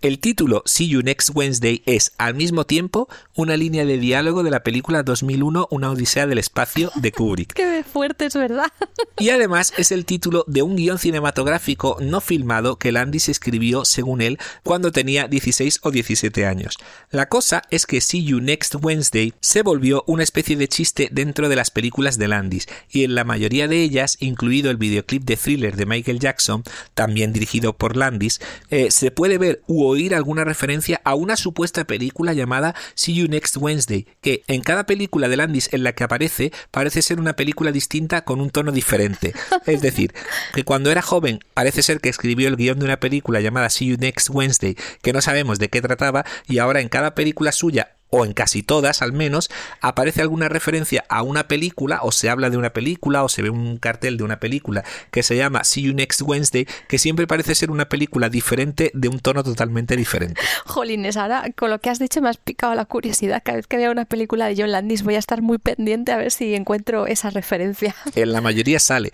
El 0.02 0.18
título 0.18 0.62
See 0.66 0.88
You 0.88 1.02
Next 1.02 1.31
Wednesday 1.35 1.83
es 1.87 2.12
al 2.18 2.35
mismo 2.35 2.66
tiempo 2.66 3.09
una 3.35 3.57
línea 3.57 3.85
de 3.85 3.98
diálogo 3.98 4.42
de 4.42 4.50
la 4.50 4.62
película 4.62 5.02
2001 5.02 5.68
Una 5.70 5.90
Odisea 5.90 6.26
del 6.26 6.38
Espacio 6.38 6.92
de 6.94 7.12
Kubrick. 7.12 7.52
Qué 7.55 7.83
fuerte 7.83 8.26
es 8.26 8.35
verdad. 8.35 8.70
Y 9.18 9.31
además 9.31 9.72
es 9.79 9.92
el 9.92 10.05
título 10.05 10.44
de 10.46 10.62
un 10.62 10.76
guion 10.76 10.98
cinematográfico 10.98 11.96
no 12.00 12.20
filmado 12.20 12.79
que 12.79 12.92
Landis 12.92 13.29
escribió, 13.29 13.85
según 13.85 14.20
él, 14.20 14.38
cuando 14.62 14.92
tenía 14.92 15.29
16 15.29 15.81
o 15.83 15.90
17 15.90 16.46
años. 16.46 16.76
La 17.11 17.29
cosa 17.29 17.62
es 17.70 17.87
que 17.87 18.00
See 18.00 18.24
You 18.24 18.40
Next 18.40 18.76
Wednesday 18.81 19.33
se 19.40 19.62
volvió 19.62 20.05
una 20.07 20.22
especie 20.22 20.57
de 20.57 20.68
chiste 20.68 21.09
dentro 21.11 21.48
de 21.48 21.57
las 21.57 21.70
películas 21.70 22.18
de 22.18 22.29
Landis, 22.29 22.68
y 22.90 23.05
en 23.05 23.14
la 23.14 23.24
mayoría 23.24 23.68
de 23.68 23.83
ellas, 23.83 24.18
incluido 24.20 24.70
el 24.70 24.76
videoclip 24.76 25.24
de 25.24 25.37
thriller 25.37 25.76
de 25.76 25.87
Michael 25.87 26.20
Jackson, 26.20 26.62
también 26.94 27.33
dirigido 27.33 27.72
por 27.72 27.96
Landis, 27.96 28.40
eh, 28.70 28.90
se 28.90 29.11
puede 29.11 29.38
ver 29.38 29.56
u 29.66 29.85
oír 29.85 30.14
alguna 30.14 30.45
referencia 30.45 31.01
a 31.05 31.14
una 31.14 31.37
supuesta 31.37 31.85
película 31.85 32.33
llamada 32.33 32.75
See 32.95 33.14
You 33.14 33.29
Next 33.29 33.57
Wednesday, 33.57 34.07
que 34.21 34.42
en 34.47 34.62
cada 34.62 34.87
película 34.87 35.29
de 35.29 35.37
Landis 35.37 35.69
en 35.73 35.83
la 35.85 35.92
que 35.92 36.05
aparece 36.05 36.53
parece 36.71 37.03
ser 37.03 37.21
una 37.21 37.35
película 37.35 37.73
distinta 37.73 38.25
con 38.25 38.40
un 38.40 38.51
tono 38.51 38.73
diferente. 38.73 39.35
Es 39.66 39.83
decir, 39.83 40.14
que 40.55 40.64
cuando 40.64 40.90
era 40.90 41.03
joven 41.03 41.40
parece 41.55 41.83
ser 41.83 42.01
que 42.01 42.09
escribió 42.09 42.49
el 42.49 42.57
guion 42.57 42.79
de 42.79 42.85
una 42.85 43.01
película 43.01 43.40
llamada 43.40 43.71
See 43.71 43.88
You 43.88 43.97
Next 43.99 44.31
Wednesday, 44.31 44.77
que 45.03 45.12
no 45.12 45.21
sabemos 45.21 45.59
de 45.59 45.69
qué 45.69 45.83
trataba, 45.83 46.25
y 46.47 46.59
ahora 46.59 46.81
en 46.81 46.88
cada 46.88 47.14
película 47.14 47.53
suya 47.53 47.96
o 48.11 48.25
en 48.25 48.33
casi 48.33 48.62
todas 48.62 49.03
al 49.03 49.12
menos, 49.12 49.51
aparece 49.81 50.23
alguna 50.23 50.49
referencia 50.49 51.05
a 51.09 51.23
una 51.23 51.49
película, 51.49 52.01
o 52.03 52.12
se 52.12 52.31
habla 52.31 52.51
de 52.51 52.57
una 52.57 52.71
película, 52.71 53.25
o 53.25 53.29
se 53.29 53.42
ve 53.42 53.51
un 53.51 53.79
cartel 53.79 54.16
de 54.16 54.25
una 54.25 54.40
película 54.40 54.85
que 55.11 55.23
se 55.23 55.37
llama 55.37 55.64
See 55.64 55.83
You 55.85 55.95
Next 55.95 56.23
Wednesday, 56.23 56.66
que 56.88 56.99
siempre 56.99 57.27
parece 57.27 57.55
ser 57.55 57.71
una 57.71 57.88
película 57.88 58.29
diferente 58.29 58.90
de 58.95 59.09
un 59.09 59.21
tono 59.21 59.42
totalmente 59.42 59.97
diferente. 59.97 60.40
Jolines, 60.66 61.16
ahora 61.16 61.45
con 61.57 61.71
lo 61.71 61.81
que 61.81 61.90
has 61.90 61.99
dicho 61.99 62.21
me 62.21 62.29
has 62.29 62.37
picado 62.37 62.75
la 62.75 62.85
curiosidad. 62.85 63.42
Cada 63.45 63.57
vez 63.57 63.66
que 63.66 63.77
vea 63.77 63.90
una 63.90 64.05
película 64.05 64.47
de 64.47 64.57
John 64.57 64.73
Landis 64.73 65.03
voy 65.03 65.16
a 65.16 65.19
estar 65.19 65.42
muy 65.42 65.59
pendiente 65.59 66.12
a 66.12 66.16
ver 66.16 66.31
si 66.31 66.55
encuentro 66.55 67.07
esa 67.07 67.31
referencia. 67.31 67.95
En 68.16 68.33
la 68.33 68.40
mayoría 68.40 68.81
sale. 68.81 69.12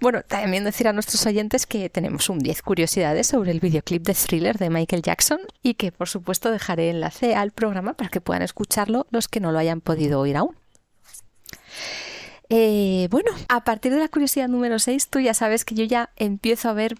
Bueno, 0.00 0.22
también 0.22 0.64
decir 0.64 0.86
a 0.86 0.92
nuestros 0.92 1.26
oyentes 1.26 1.66
que 1.66 1.90
tenemos 1.90 2.28
un 2.28 2.38
10 2.38 2.62
curiosidades 2.62 3.26
sobre 3.26 3.50
el 3.50 3.60
videoclip 3.60 4.02
de 4.02 4.14
Thriller 4.14 4.56
de 4.56 4.70
Michael 4.70 5.02
Jackson 5.02 5.40
y 5.62 5.74
que 5.74 5.90
por 5.90 6.08
supuesto 6.08 6.50
dejaré 6.50 6.90
enlace 6.90 7.34
al 7.34 7.50
programa 7.50 7.93
para 7.94 8.10
que 8.10 8.20
puedan 8.20 8.42
escucharlo 8.42 9.06
los 9.10 9.28
que 9.28 9.40
no 9.40 9.52
lo 9.52 9.58
hayan 9.58 9.80
podido 9.80 10.20
oír 10.20 10.36
aún. 10.36 10.56
Eh, 12.50 13.08
bueno, 13.10 13.30
a 13.48 13.64
partir 13.64 13.92
de 13.92 13.98
la 13.98 14.08
curiosidad 14.08 14.48
número 14.48 14.78
6, 14.78 15.08
tú 15.08 15.18
ya 15.20 15.34
sabes 15.34 15.64
que 15.64 15.74
yo 15.74 15.84
ya 15.84 16.10
empiezo 16.16 16.68
a 16.68 16.74
ver 16.74 16.96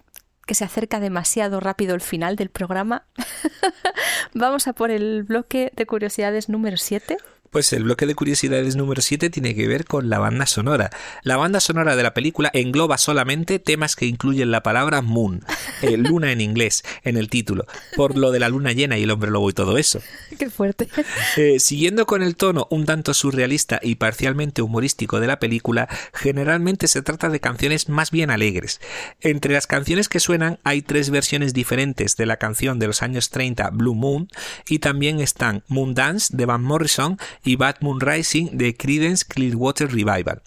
que 0.47 0.55
se 0.55 0.65
acerca 0.65 1.01
demasiado 1.01 1.61
rápido 1.61 1.95
el 1.95 2.01
final 2.01 2.37
del 2.37 2.51
programa. 2.51 3.07
Vamos 4.35 4.67
a 4.69 4.73
por 4.73 4.91
el 4.91 5.23
bloque 5.23 5.73
de 5.75 5.87
curiosidades 5.87 6.49
número 6.49 6.77
7. 6.77 7.17
Pues 7.55 7.73
el 7.73 7.85
bloque 7.85 8.07
de 8.07 8.17
curiosidades 8.17 8.75
número 8.75 9.01
7 9.01 9.31
tiene 9.31 9.55
que 9.55 9.69
ver 9.69 9.85
con 9.85 10.11
la 10.11 10.19
banda 10.19 10.45
sonora. 10.45 10.91
La 11.23 11.37
banda 11.37 11.61
sonora 11.61 11.95
de 11.95 12.03
la 12.03 12.13
película 12.13 12.51
engloba 12.53 12.99
solamente 12.99 13.61
temas 13.61 13.95
que 13.95 14.07
incluyen 14.07 14.51
la 14.51 14.65
palabra 14.65 15.03
moon, 15.03 15.45
eh, 15.81 15.97
luna 15.97 16.33
en 16.33 16.41
inglés, 16.41 16.83
en 17.05 17.17
el 17.17 17.31
título, 17.31 17.65
por 17.95 18.19
lo 18.19 18.33
de 18.33 18.41
la 18.41 18.49
luna 18.49 18.73
llena 18.73 18.99
y 18.99 19.05
el 19.05 19.13
hombre 19.13 19.31
lobo 19.31 19.51
y 19.51 19.53
todo 19.53 19.79
eso. 19.79 20.01
Qué 20.37 20.51
fuerte. 20.51 20.89
Eh, 21.37 21.59
siguiendo 21.59 22.07
con 22.07 22.23
el 22.23 22.37
tono 22.37 22.69
un 22.71 22.87
tanto 22.87 23.13
surrealista 23.13 23.81
y 23.83 23.97
parcialmente 23.97 24.63
humorístico 24.63 25.21
de 25.21 25.27
la 25.27 25.41
película, 25.41 25.89
generalmente 26.13 26.87
se 26.87 27.03
trata 27.03 27.29
de 27.29 27.41
canciones 27.41 27.89
más 27.89 28.11
bien 28.11 28.31
alegres. 28.31 28.81
Entre 29.21 29.53
las 29.53 29.67
canciones 29.67 30.09
que 30.09 30.21
suenan 30.21 30.59
hay 30.65 30.83
tres 30.83 31.11
versiones 31.11 31.53
diferentes 31.53 32.17
de 32.17 32.27
la 32.27 32.37
canción 32.37 32.79
de 32.79 32.87
los 32.87 33.03
años 33.03 33.31
30 33.31 33.71
Blue 33.71 33.95
Moon 33.95 34.29
y 34.69 34.79
también 34.79 35.21
están 35.21 35.65
Moon 35.67 35.95
Dance 35.95 36.37
de 36.37 36.47
Van 36.47 36.63
Morrison 36.63 37.19
y 37.45 37.57
Bad 37.57 37.77
Moon 37.81 38.01
Rising 38.01 38.51
de 38.53 38.77
Creedence 38.77 39.25
Clearwater 39.27 39.93
Revival. 39.93 40.43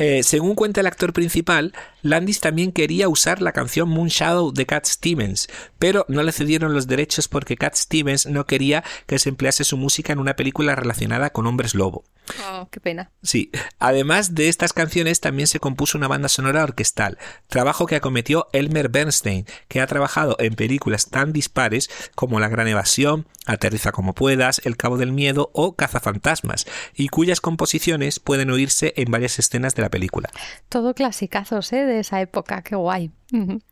Eh, 0.00 0.22
según 0.22 0.54
cuenta 0.54 0.80
el 0.80 0.86
actor 0.86 1.12
principal, 1.12 1.74
Landis 2.02 2.40
también 2.40 2.72
quería 2.72 3.08
usar 3.08 3.42
la 3.42 3.52
canción 3.52 3.88
Moonshadow 3.88 4.52
de 4.52 4.66
Cat 4.66 4.86
Stevens, 4.86 5.48
pero 5.78 6.04
no 6.08 6.22
le 6.22 6.32
cedieron 6.32 6.74
los 6.74 6.86
derechos 6.86 7.28
porque 7.28 7.56
Cat 7.56 7.74
Stevens 7.74 8.26
no 8.26 8.46
quería 8.46 8.84
que 9.06 9.18
se 9.18 9.28
emplease 9.28 9.64
su 9.64 9.76
música 9.76 10.12
en 10.12 10.18
una 10.18 10.36
película 10.36 10.74
relacionada 10.74 11.30
con 11.30 11.46
hombres 11.46 11.74
lobo. 11.74 12.04
Oh, 12.50 12.68
qué 12.70 12.80
pena. 12.80 13.10
Sí. 13.22 13.50
Además 13.78 14.34
de 14.34 14.48
estas 14.48 14.72
canciones, 14.72 15.20
también 15.20 15.46
se 15.46 15.60
compuso 15.60 15.98
una 15.98 16.08
banda 16.08 16.28
sonora 16.28 16.62
orquestal, 16.62 17.18
trabajo 17.46 17.86
que 17.86 17.96
acometió 17.96 18.48
Elmer 18.52 18.88
Bernstein, 18.88 19.46
que 19.68 19.80
ha 19.80 19.86
trabajado 19.86 20.36
en 20.38 20.54
películas 20.54 21.08
tan 21.08 21.32
dispares 21.32 21.90
como 22.14 22.40
La 22.40 22.48
Gran 22.48 22.68
Evasión, 22.68 23.26
Aterriza 23.46 23.92
como 23.92 24.14
puedas, 24.14 24.60
El 24.64 24.76
Cabo 24.76 24.98
del 24.98 25.12
Miedo 25.12 25.50
o 25.54 25.74
Cazafantasmas, 25.74 26.66
y 26.94 27.08
cuyas 27.08 27.40
composiciones 27.40 28.20
pueden 28.20 28.50
oírse 28.50 28.92
en 28.96 29.10
varias 29.10 29.38
escenas 29.38 29.74
de 29.74 29.82
la 29.82 29.88
película. 29.88 30.28
Todo 30.68 30.94
clasicazos, 30.94 31.72
¿eh? 31.72 31.86
De 31.88 32.00
esa 32.00 32.20
época, 32.20 32.62
qué 32.62 32.76
guay. 32.76 33.10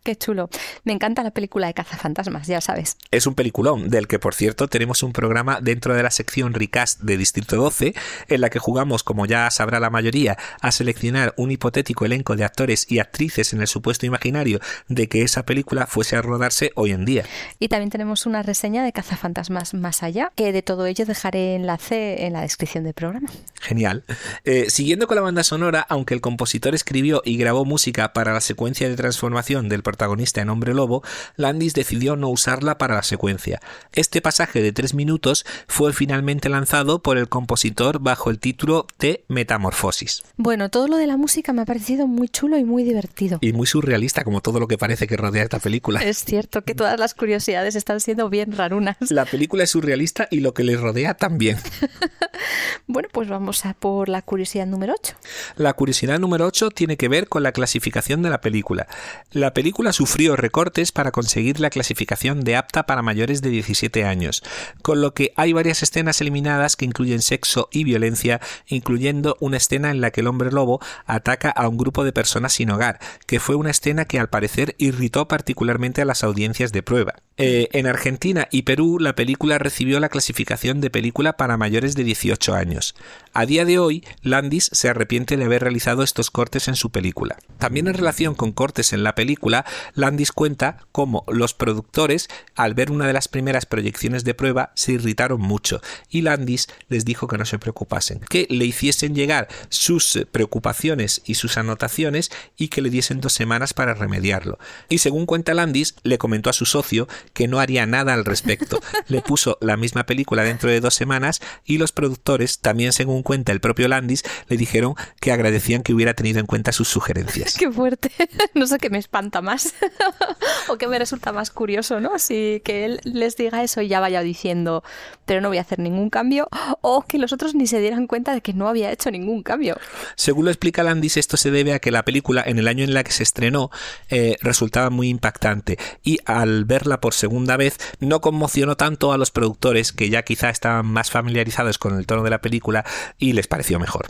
Qué 0.03 0.17
chulo. 0.17 0.51
Me 0.85 0.93
encanta 0.93 1.23
la 1.23 1.31
película 1.31 1.67
de 1.67 1.73
Cazafantasmas, 1.73 2.47
ya 2.47 2.61
sabes. 2.61 2.99
Es 3.11 3.27
un 3.27 3.35
peliculón, 3.35 3.89
del 3.89 4.07
que 4.07 4.19
por 4.19 4.35
cierto 4.35 4.69
tenemos 4.69 5.03
un 5.03 5.15
programa 5.15 5.61
dentro 5.63 5.95
de 5.95 6.03
la 6.03 6.11
sección 6.11 6.53
Recast 6.53 7.01
de 7.01 7.17
Distrito 7.17 7.57
12, 7.57 7.95
en 8.29 8.41
la 8.43 8.51
que 8.51 8.59
jugamos, 8.59 9.03
como 9.03 9.25
ya 9.25 9.51
sabrá 9.51 9.81
la 9.81 9.89
mayoría, 9.89 10.37
a 10.61 10.73
seleccionar 10.73 11.33
un 11.39 11.51
hipotético 11.51 12.05
elenco 12.05 12.37
de 12.37 12.45
actores 12.45 12.91
y 12.91 12.99
actrices 12.99 13.55
en 13.55 13.63
el 13.63 13.67
supuesto 13.67 14.05
imaginario 14.05 14.61
de 14.89 15.09
que 15.09 15.23
esa 15.23 15.47
película 15.47 15.87
fuese 15.87 16.17
a 16.17 16.23
rodarse 16.23 16.73
hoy 16.75 16.93
en 16.93 17.07
día. 17.07 17.25
Y 17.59 17.69
también 17.69 17.89
tenemos 17.89 18.27
una 18.27 18.43
reseña 18.43 18.85
de 18.85 18.93
Cazafantasmas 18.93 19.73
más 19.73 20.03
allá, 20.03 20.33
que 20.35 20.53
de 20.53 20.61
todo 20.61 20.85
ello 20.85 21.07
dejaré 21.07 21.55
enlace 21.55 22.27
en 22.27 22.35
la 22.35 22.43
descripción 22.43 22.85
del 22.85 22.93
programa. 22.93 23.31
Genial. 23.63 24.05
Eh, 24.45 24.67
siguiendo 24.69 25.07
con 25.07 25.17
la 25.17 25.23
banda 25.23 25.43
sonora, 25.45 25.87
aunque 25.89 26.13
el 26.13 26.21
compositor 26.21 26.75
escribió 26.75 27.23
y 27.25 27.39
grabó 27.39 27.65
música 27.65 28.06
para 28.13 28.33
la 28.33 28.41
secuencia 28.41 28.89
de 28.89 28.97
transformación 28.97 29.69
del 29.69 29.83
protagonista 29.83 30.41
en 30.41 30.51
hombre 30.51 30.75
lobo, 30.75 31.03
Landis 31.37 31.75
decidió 31.75 32.17
no 32.17 32.29
usarla 32.29 32.79
para 32.79 32.95
la 32.95 33.03
secuencia. 33.03 33.61
Este 33.93 34.21
pasaje 34.21 34.63
de 34.63 34.73
tres 34.73 34.95
minutos 34.95 35.45
fue 35.67 35.93
finalmente 35.93 36.49
lanzado 36.49 37.03
por 37.03 37.19
el 37.19 37.29
compositor 37.29 37.99
bajo 38.01 38.31
el 38.31 38.39
título 38.39 38.87
de 38.99 39.25
Metamorfosis. 39.29 40.23
Bueno, 40.37 40.71
todo 40.71 40.89
lo 40.89 40.97
de 40.97 41.07
la 41.07 41.17
música 41.17 41.53
me 41.53 41.63
ha 41.63 41.65
parecido 41.65 42.07
muy 42.07 42.29
chulo 42.29 42.59
y 42.59 42.65
muy 42.65 42.85
divertido. 42.85 43.39
Y 43.41 43.53
muy 43.53 43.67
surrealista, 43.67 44.25
como 44.25 44.41
todo 44.41 44.61
lo 44.61 44.69
que 44.69 44.79
parece 44.79 45.07
que 45.07 45.17
rodea 45.17 45.43
esta 45.43 45.59
película. 45.59 46.01
Es 46.03 46.25
cierto 46.25 46.63
que 46.63 46.75
todas 46.75 46.99
las 46.99 47.15
curiosidades 47.15 47.77
están 47.77 48.01
siendo 48.01 48.29
bien 48.29 48.53
rarunas. 48.53 48.97
La 49.11 49.25
película 49.25 49.65
es 49.65 49.71
surrealista 49.71 50.29
y 50.31 50.41
lo 50.41 50.55
que 50.55 50.65
le 50.65 50.77
rodea 50.77 51.15
también. 51.15 51.59
bueno, 52.87 53.09
pues 53.13 53.29
vamos 53.29 53.65
a 53.67 53.75
por 53.75 54.09
la 54.09 54.23
curiosidad 54.23 54.67
número 54.67 54.95
8. 54.99 55.15
La 55.57 55.73
curiosidad 55.73 56.19
número 56.19 56.47
8 56.47 56.71
tiene 56.71 56.97
que 56.97 57.09
ver 57.09 57.29
con 57.29 57.43
la 57.43 57.53
clasificación 57.53 58.23
de 58.23 58.31
la 58.31 58.41
película. 58.41 58.87
La 59.33 59.55
película 59.55 59.93
sufrió 59.93 60.37
recortes 60.37 60.93
para 60.93 61.11
conseguir 61.11 61.61
la 61.61 61.71
clasificación 61.71 62.43
de 62.43 62.57
apta 62.57 62.87
para 62.87 63.03
mayores 63.03 63.43
de 63.43 63.51
17 63.51 64.05
años, 64.05 64.43
con 64.83 65.01
lo 65.01 65.15
que 65.15 65.33
hay 65.37 65.53
varias 65.53 65.83
escenas 65.83 66.21
eliminadas 66.21 66.77
que 66.77 66.85
incluyen 66.85 67.23
sexo 67.23 67.69
y 67.73 67.85
violencia, 67.85 68.41
incluyendo 68.67 69.37
una 69.41 69.57
escena 69.57 69.91
en 69.91 70.01
la 70.01 70.11
que 70.11 70.21
el 70.21 70.27
hombre 70.27 70.51
lobo 70.51 70.81
ataca 71.07 71.51
a 71.51 71.69
un 71.69 71.77
grupo 71.77 72.05
de 72.05 72.13
personas 72.13 72.53
sin 72.53 72.71
hogar, 72.71 72.99
que 73.27 73.41
fue 73.41 73.55
una 73.55 73.71
escena 73.71 74.05
que 74.05 74.19
al 74.19 74.29
parecer 74.29 74.75
irritó 74.79 75.29
particularmente 75.29 76.03
a 76.03 76.05
las 76.05 76.25
audiencias 76.25 76.73
de 76.73 76.83
prueba. 76.83 77.15
Eh, 77.39 77.69
en 77.73 77.87
Argentina 77.87 78.49
y 78.51 78.63
Perú 78.63 78.99
la 78.99 79.15
película 79.15 79.59
recibió 79.59 80.01
la 80.01 80.09
clasificación 80.09 80.81
de 80.81 80.89
película 80.89 81.37
para 81.37 81.59
mayores 81.59 81.95
de 81.95 82.05
18 82.27 82.55
años. 82.55 82.95
A 83.39 83.45
día 83.45 83.67
de 83.67 83.79
hoy, 83.79 84.03
Landis 84.23 84.71
se 84.73 84.89
arrepiente 84.89 85.37
de 85.37 85.45
haber 85.45 85.61
realizado 85.61 86.03
estos 86.03 86.31
cortes 86.31 86.69
en 86.69 86.75
su 86.75 86.89
película. 86.89 87.37
También 87.59 87.87
en 87.87 87.93
relación 87.93 88.35
con 88.35 88.53
cortes 88.53 88.95
en 88.95 89.03
la 89.03 89.15
película, 89.15 89.67
Landis 89.93 90.33
cuenta 90.33 90.79
cómo 90.91 91.23
los 91.29 91.53
productores, 91.53 92.29
al 92.55 92.73
ver 92.73 92.91
una 92.91 93.07
de 93.07 93.13
las 93.13 93.29
primeras 93.29 93.67
proyecciones 93.67 94.25
de 94.25 94.33
prueba, 94.33 94.73
se 94.75 94.93
irritaron 94.93 95.39
mucho 95.39 95.83
y 96.09 96.23
Landis 96.23 96.69
les 96.89 97.05
dijo 97.05 97.29
que 97.29 97.37
no 97.37 97.45
se 97.45 97.59
preocupasen, 97.59 98.21
que 98.21 98.47
le 98.49 98.65
hiciesen 98.65 99.15
llegar 99.15 99.49
sus 99.69 100.19
preocupaciones 100.33 101.21
y 101.27 101.35
sus 101.35 101.59
anotaciones 101.59 102.31
y 102.57 102.69
que 102.69 102.81
le 102.81 102.89
diesen 102.89 103.21
dos 103.21 103.35
semanas 103.35 103.75
para 103.75 103.93
remediarlo. 103.93 104.59
Y 104.89 104.97
según 104.97 105.27
cuenta 105.27 105.53
Landis, 105.53 105.95
le 106.05 106.17
comentó 106.17 106.49
a 106.49 106.55
su 106.55 106.65
socio 106.65 107.07
que 107.35 107.49
no 107.49 107.61
haría 107.61 107.85
nada 107.85 108.15
al 108.15 108.25
respecto. 108.25 108.81
Le 109.09 109.21
puso 109.21 109.59
la 109.61 109.77
misma 109.77 110.07
película 110.07 110.43
dentro 110.43 110.71
de 110.71 110.81
dos 110.81 110.95
semanas 110.95 111.43
y 111.67 111.77
los 111.77 111.93
productores, 111.93 112.61
también 112.61 112.95
según 112.95 113.26
cuenta 113.27 113.51
el 113.51 113.59
propio 113.59 113.89
Landis, 113.89 114.23
le 114.47 114.57
dijeron 114.57 114.95
que 115.21 115.33
agradecían 115.33 115.83
que 115.83 115.93
hubiera 115.93 116.15
tenido 116.15 116.39
en 116.39 116.47
cuenta 116.47 116.71
sus 116.71 116.87
sugerencias. 116.87 117.55
Qué 117.59 117.71
fuerte. 117.71 118.13
No 118.55 118.67
sé 118.67 118.79
qué 118.79 118.89
me 118.89 118.99
espanta 118.99 119.43
más 119.43 119.75
o 120.69 120.79
qué 120.79 120.87
me 120.89 120.99
resulta 120.99 121.33
más 121.33 121.51
curioso, 121.51 122.01
¿no? 122.01 122.19
Si 122.19 122.63
que 122.65 122.85
él 122.87 123.01
les 123.05 123.37
diga 123.37 123.63
eso 123.63 123.83
y 123.83 123.89
ya 123.89 124.01
vaya 124.01 124.23
diciendo, 124.23 124.83
pero 125.27 125.41
no 125.41 125.49
voy 125.49 125.59
a 125.59 125.61
hacer 125.61 125.79
ningún 125.79 126.09
cambio, 126.09 126.49
o 126.81 127.03
que 127.03 127.19
los 127.19 127.33
otros 127.33 127.55
ni 127.55 127.67
se 127.67 127.81
dieran 127.81 128.07
cuenta 128.07 128.33
de 128.33 128.41
que 128.41 128.55
no 128.55 128.69
había 128.69 128.91
hecho 128.91 129.11
ningún 129.11 129.43
cambio. 129.43 129.77
Según 130.15 130.47
lo 130.47 130.51
explica 130.51 130.83
Landis, 130.83 131.19
esto 131.19 131.37
se 131.37 131.51
debe 131.51 131.75
a 131.75 131.81
que 131.81 131.91
la 131.91 132.05
película, 132.05 132.43
en 132.47 132.59
el 132.59 132.69
año 132.69 132.85
en 132.85 132.95
la 132.95 133.05
que 133.05 133.13
se 133.13 133.25
estrenó, 133.25 133.71
eh, 134.09 134.37
resultaba 134.41 134.89
muy 134.89 135.09
impactante 135.09 135.79
y 136.03 136.19
al 136.25 136.65
verla 136.65 137.01
por 137.01 137.13
segunda 137.13 137.57
vez 137.57 137.77
no 138.01 138.21
conmocionó 138.21 138.77
tanto 138.77 139.13
a 139.13 139.19
los 139.19 139.31
productores 139.31 139.93
que 139.93 140.09
ya 140.09 140.23
quizá 140.23 140.49
estaban 140.49 140.87
más 140.87 141.11
familiarizados 141.11 141.79
con 141.79 141.99
el 141.99 142.07
tono 142.07 142.23
de 142.23 142.31
la 142.31 142.41
película 142.41 142.85
y 143.19 143.33
les 143.33 143.47
pareció 143.47 143.79
mejor. 143.79 144.09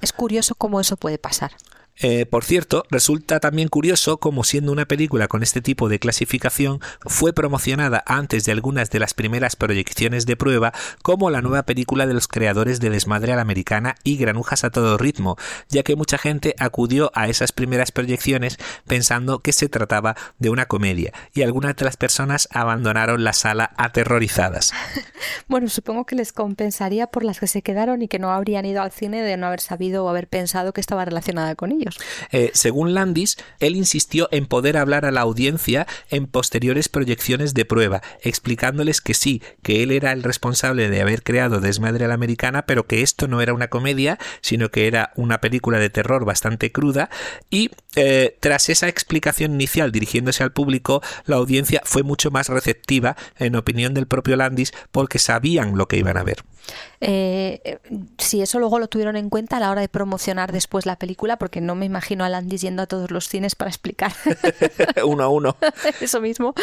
Es 0.00 0.12
curioso 0.12 0.54
cómo 0.54 0.80
eso 0.80 0.96
puede 0.96 1.18
pasar. 1.18 1.52
Eh, 2.00 2.26
por 2.26 2.44
cierto, 2.44 2.84
resulta 2.90 3.38
también 3.38 3.68
curioso 3.68 4.18
como 4.18 4.44
siendo 4.44 4.72
una 4.72 4.86
película 4.86 5.28
con 5.28 5.42
este 5.42 5.60
tipo 5.60 5.88
de 5.88 5.98
clasificación 5.98 6.80
fue 7.06 7.32
promocionada 7.32 8.02
antes 8.06 8.44
de 8.44 8.52
algunas 8.52 8.90
de 8.90 8.98
las 8.98 9.14
primeras 9.14 9.56
proyecciones 9.56 10.26
de 10.26 10.36
prueba 10.36 10.72
como 11.02 11.30
la 11.30 11.42
nueva 11.42 11.64
película 11.64 12.06
de 12.06 12.14
los 12.14 12.28
creadores 12.28 12.80
de 12.80 12.90
Desmadre 12.90 13.32
a 13.32 13.36
la 13.36 13.42
Americana 13.42 13.94
y 14.04 14.16
Granujas 14.16 14.64
a 14.64 14.70
todo 14.70 14.96
ritmo, 14.96 15.36
ya 15.68 15.82
que 15.82 15.94
mucha 15.94 16.18
gente 16.18 16.54
acudió 16.58 17.12
a 17.14 17.28
esas 17.28 17.52
primeras 17.52 17.92
proyecciones 17.92 18.56
pensando 18.86 19.40
que 19.40 19.52
se 19.52 19.68
trataba 19.68 20.16
de 20.38 20.50
una 20.50 20.66
comedia 20.66 21.12
y 21.34 21.42
algunas 21.42 21.76
de 21.76 21.84
las 21.84 21.96
personas 21.96 22.48
abandonaron 22.52 23.22
la 23.22 23.32
sala 23.32 23.72
aterrorizadas. 23.76 24.72
bueno, 25.48 25.68
supongo 25.68 26.06
que 26.06 26.16
les 26.16 26.32
compensaría 26.32 27.06
por 27.06 27.22
las 27.22 27.38
que 27.38 27.46
se 27.46 27.62
quedaron 27.62 28.02
y 28.02 28.08
que 28.08 28.18
no 28.18 28.32
habrían 28.32 28.64
ido 28.64 28.82
al 28.82 28.92
cine 28.92 29.22
de 29.22 29.36
no 29.36 29.46
haber 29.46 29.60
sabido 29.60 30.04
o 30.04 30.08
haber 30.08 30.26
pensado 30.26 30.72
que 30.72 30.80
estaba 30.80 31.04
relacionada 31.04 31.54
con 31.54 31.70
ellos. 31.72 31.91
Eh, 32.30 32.50
según 32.54 32.94
Landis, 32.94 33.36
él 33.60 33.76
insistió 33.76 34.28
en 34.32 34.46
poder 34.46 34.76
hablar 34.76 35.04
a 35.04 35.10
la 35.10 35.22
audiencia 35.22 35.86
en 36.10 36.26
posteriores 36.26 36.88
proyecciones 36.88 37.54
de 37.54 37.64
prueba, 37.64 38.02
explicándoles 38.22 39.00
que 39.00 39.14
sí, 39.14 39.42
que 39.62 39.82
él 39.82 39.90
era 39.90 40.12
el 40.12 40.22
responsable 40.22 40.88
de 40.88 41.00
haber 41.00 41.22
creado 41.22 41.60
Desmadre 41.60 42.04
a 42.04 42.08
la 42.08 42.14
Americana, 42.14 42.66
pero 42.66 42.86
que 42.86 43.02
esto 43.02 43.28
no 43.28 43.40
era 43.40 43.54
una 43.54 43.68
comedia, 43.68 44.18
sino 44.40 44.70
que 44.70 44.86
era 44.86 45.12
una 45.16 45.40
película 45.40 45.78
de 45.78 45.90
terror 45.90 46.24
bastante 46.24 46.72
cruda 46.72 47.10
y 47.50 47.70
eh, 47.94 48.36
tras 48.40 48.68
esa 48.68 48.88
explicación 48.88 49.54
inicial 49.54 49.92
dirigiéndose 49.92 50.42
al 50.42 50.52
público, 50.52 51.02
la 51.26 51.36
audiencia 51.36 51.82
fue 51.84 52.02
mucho 52.02 52.30
más 52.30 52.48
receptiva, 52.48 53.16
en 53.38 53.56
opinión 53.56 53.94
del 53.94 54.06
propio 54.06 54.36
Landis, 54.36 54.72
porque 54.90 55.18
sabían 55.18 55.76
lo 55.76 55.86
que 55.88 55.98
iban 55.98 56.16
a 56.16 56.24
ver. 56.24 56.44
Eh, 57.00 57.78
si 58.18 58.42
eso 58.42 58.58
luego 58.58 58.78
lo 58.78 58.88
tuvieron 58.88 59.16
en 59.16 59.28
cuenta 59.28 59.56
a 59.56 59.60
la 59.60 59.70
hora 59.70 59.80
de 59.80 59.88
promocionar 59.88 60.52
después 60.52 60.86
la 60.86 60.96
película, 60.96 61.36
porque 61.36 61.60
no 61.60 61.74
me 61.74 61.86
imagino 61.86 62.24
a 62.24 62.28
Landis 62.28 62.62
yendo 62.62 62.82
a 62.82 62.86
todos 62.86 63.10
los 63.10 63.28
cines 63.28 63.54
para 63.54 63.70
explicar. 63.70 64.12
uno 65.04 65.24
a 65.24 65.28
uno. 65.28 65.56
Eso 66.00 66.20
mismo. 66.20 66.54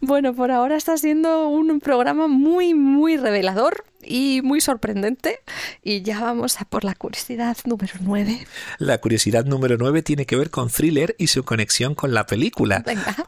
Bueno, 0.00 0.34
por 0.34 0.50
ahora 0.50 0.76
está 0.76 0.96
siendo 0.96 1.48
un 1.48 1.80
programa 1.80 2.26
muy, 2.26 2.74
muy 2.74 3.16
revelador 3.16 3.84
y 4.06 4.40
muy 4.42 4.60
sorprendente. 4.60 5.40
Y 5.82 6.02
ya 6.02 6.20
vamos 6.20 6.60
a 6.60 6.64
por 6.64 6.84
la 6.84 6.94
curiosidad 6.94 7.56
número 7.64 7.94
9. 8.00 8.46
La 8.78 8.98
curiosidad 8.98 9.44
número 9.44 9.76
9 9.78 10.02
tiene 10.02 10.26
que 10.26 10.36
ver 10.36 10.50
con 10.50 10.70
thriller 10.70 11.14
y 11.18 11.28
su 11.28 11.44
conexión 11.44 11.94
con 11.94 12.14
la 12.14 12.26
película. 12.26 12.84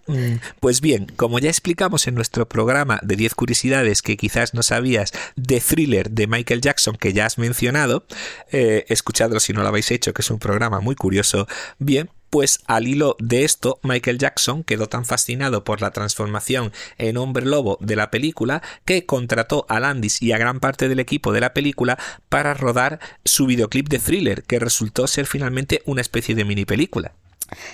Mm, 0.07 0.37
pues 0.61 0.81
bien, 0.81 1.07
como 1.17 1.39
ya 1.39 1.51
explicamos 1.51 2.07
en 2.07 2.15
nuestro 2.15 2.49
programa 2.49 2.99
de 3.03 3.17
10 3.17 3.35
curiosidades 3.35 4.01
que 4.01 4.17
quizás 4.17 4.55
no 4.55 4.63
sabías 4.63 5.13
de 5.37 5.61
thriller 5.61 6.11
de 6.11 6.27
Michael 6.27 6.61
Jackson 6.61 6.97
que 6.97 7.13
ya 7.13 7.27
has 7.27 7.37
mencionado, 7.37 8.07
eh, 8.51 8.87
escuchadlo 8.89 9.41
si 9.41 9.53
no 9.53 9.63
lo 9.63 9.69
habéis 9.69 9.91
hecho, 9.91 10.15
que 10.15 10.23
es 10.23 10.31
un 10.31 10.39
programa 10.39 10.81
muy 10.81 10.95
curioso. 10.95 11.47
Bien, 11.79 12.11
pues 12.31 12.61
al 12.67 12.87
hilo 12.87 13.17
de 13.19 13.45
esto, 13.45 13.79
Michael 13.83 14.19
Jackson 14.19 14.65
quedó 14.65 14.89
tan 14.89 15.05
fascinado 15.05 15.65
por 15.65 15.81
la 15.81 15.91
transformación 15.91 16.73
en 16.99 17.17
hombre 17.17 17.47
lobo 17.47 17.79
de 17.81 17.97
la 17.97 18.11
película 18.11 18.63
que 18.85 19.07
contrató 19.07 19.67
a 19.69 19.81
Landis 19.81 20.23
y 20.23 20.33
a 20.33 20.39
gran 20.39 20.61
parte 20.61 20.89
del 20.89 21.01
equipo 21.01 21.33
de 21.33 21.41
la 21.41 21.55
película 21.55 21.99
para 22.29 22.55
rodar 22.55 23.01
su 23.25 23.47
videoclip 23.47 23.89
de 23.89 23.99
thriller, 23.99 24.43
que 24.43 24.59
resultó 24.59 25.07
ser 25.07 25.27
finalmente 25.27 25.83
una 25.87 26.01
especie 26.01 26.35
de 26.35 26.45
mini 26.45 26.65
película. 26.65 27.13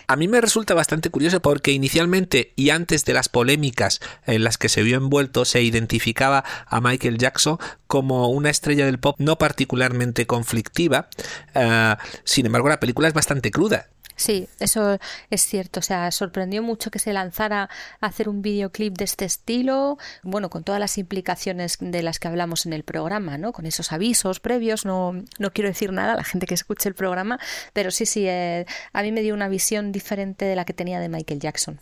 A 0.07 0.17
mí 0.17 0.29
me 0.29 0.41
resulta 0.41 0.75
bastante 0.75 1.11
curioso 1.11 1.41
porque 1.41 1.73
inicialmente 1.73 2.53
y 2.55 2.71
antes 2.71 3.05
de 3.05 3.13
las 3.13 3.29
polémicas 3.29 4.01
en 4.27 4.45
las 4.45 4.57
que 4.57 4.69
se 4.69 4.83
vio 4.83 4.97
envuelto 4.97 5.45
se 5.45 5.63
identificaba 5.63 6.45
a 6.67 6.81
Michael 6.81 7.19
Jackson 7.19 7.59
como 7.89 8.29
una 8.29 8.51
estrella 8.51 8.87
del 8.87 9.01
pop 9.01 9.17
no 9.19 9.37
particularmente 9.37 10.27
conflictiva. 10.27 11.09
Eh, 11.55 11.97
sin 12.25 12.47
embargo, 12.47 12.69
la 12.69 12.81
película 12.81 13.09
es 13.09 13.15
bastante 13.15 13.51
cruda 13.51 13.89
Sí, 14.17 14.49
eso 14.61 14.99
es 15.31 15.43
cierto. 15.43 15.81
O 15.81 15.83
sea, 15.83 16.11
sorprendió 16.11 16.63
mucho 16.63 16.91
que 16.91 16.99
se 16.99 17.13
lanzara 17.13 17.69
a 18.01 18.07
hacer 18.07 18.29
un 18.29 18.43
videoclip 18.43 18.97
de 18.97 19.05
este 19.05 19.25
estilo, 19.25 19.99
bueno, 20.23 20.51
con 20.51 20.65
todas 20.65 20.81
las 20.81 20.99
implicaciones 20.99 21.79
de 21.81 22.03
las 22.03 22.19
que 22.19 22.29
hablamos 22.29 22.67
en 22.67 22.73
el 22.73 22.85
programa, 22.85 23.39
¿no? 23.39 23.53
Con 23.53 23.67
esos 23.67 23.93
avisos 23.93 24.41
previos. 24.41 24.85
No, 24.85 25.13
no 25.39 25.53
quiero 25.53 25.69
decir 25.69 25.93
nada 25.93 26.15
a 26.15 26.17
la 26.17 26.25
gente 26.25 26.47
que 26.47 26.55
escuche 26.55 26.89
el 26.89 26.95
programa, 26.95 27.39
pero 27.73 27.91
sí, 27.91 28.07
sí, 28.07 28.27
eh, 28.27 28.67
a 28.93 29.03
mí 29.03 29.13
me 29.13 29.23
dio 29.23 29.35
una 29.35 29.49
visión 29.49 29.93
diferente 29.93 30.45
de 30.45 30.57
la 30.57 30.65
que 30.65 30.73
tenía 30.73 31.01
de 31.01 31.09
Michael 31.09 31.41
Jackson. 31.41 31.79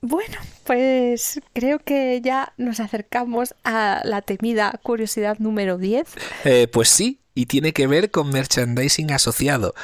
Bueno, 0.00 0.36
pues 0.64 1.40
creo 1.52 1.78
que 1.78 2.20
ya 2.22 2.52
nos 2.56 2.80
acercamos 2.80 3.54
a 3.64 4.00
la 4.04 4.22
temida 4.22 4.78
curiosidad 4.82 5.38
número 5.38 5.78
10. 5.78 6.06
Eh, 6.44 6.68
pues 6.68 6.88
sí, 6.88 7.20
y 7.34 7.46
tiene 7.46 7.72
que 7.72 7.86
ver 7.86 8.10
con 8.10 8.30
merchandising 8.30 9.12
asociado. 9.12 9.74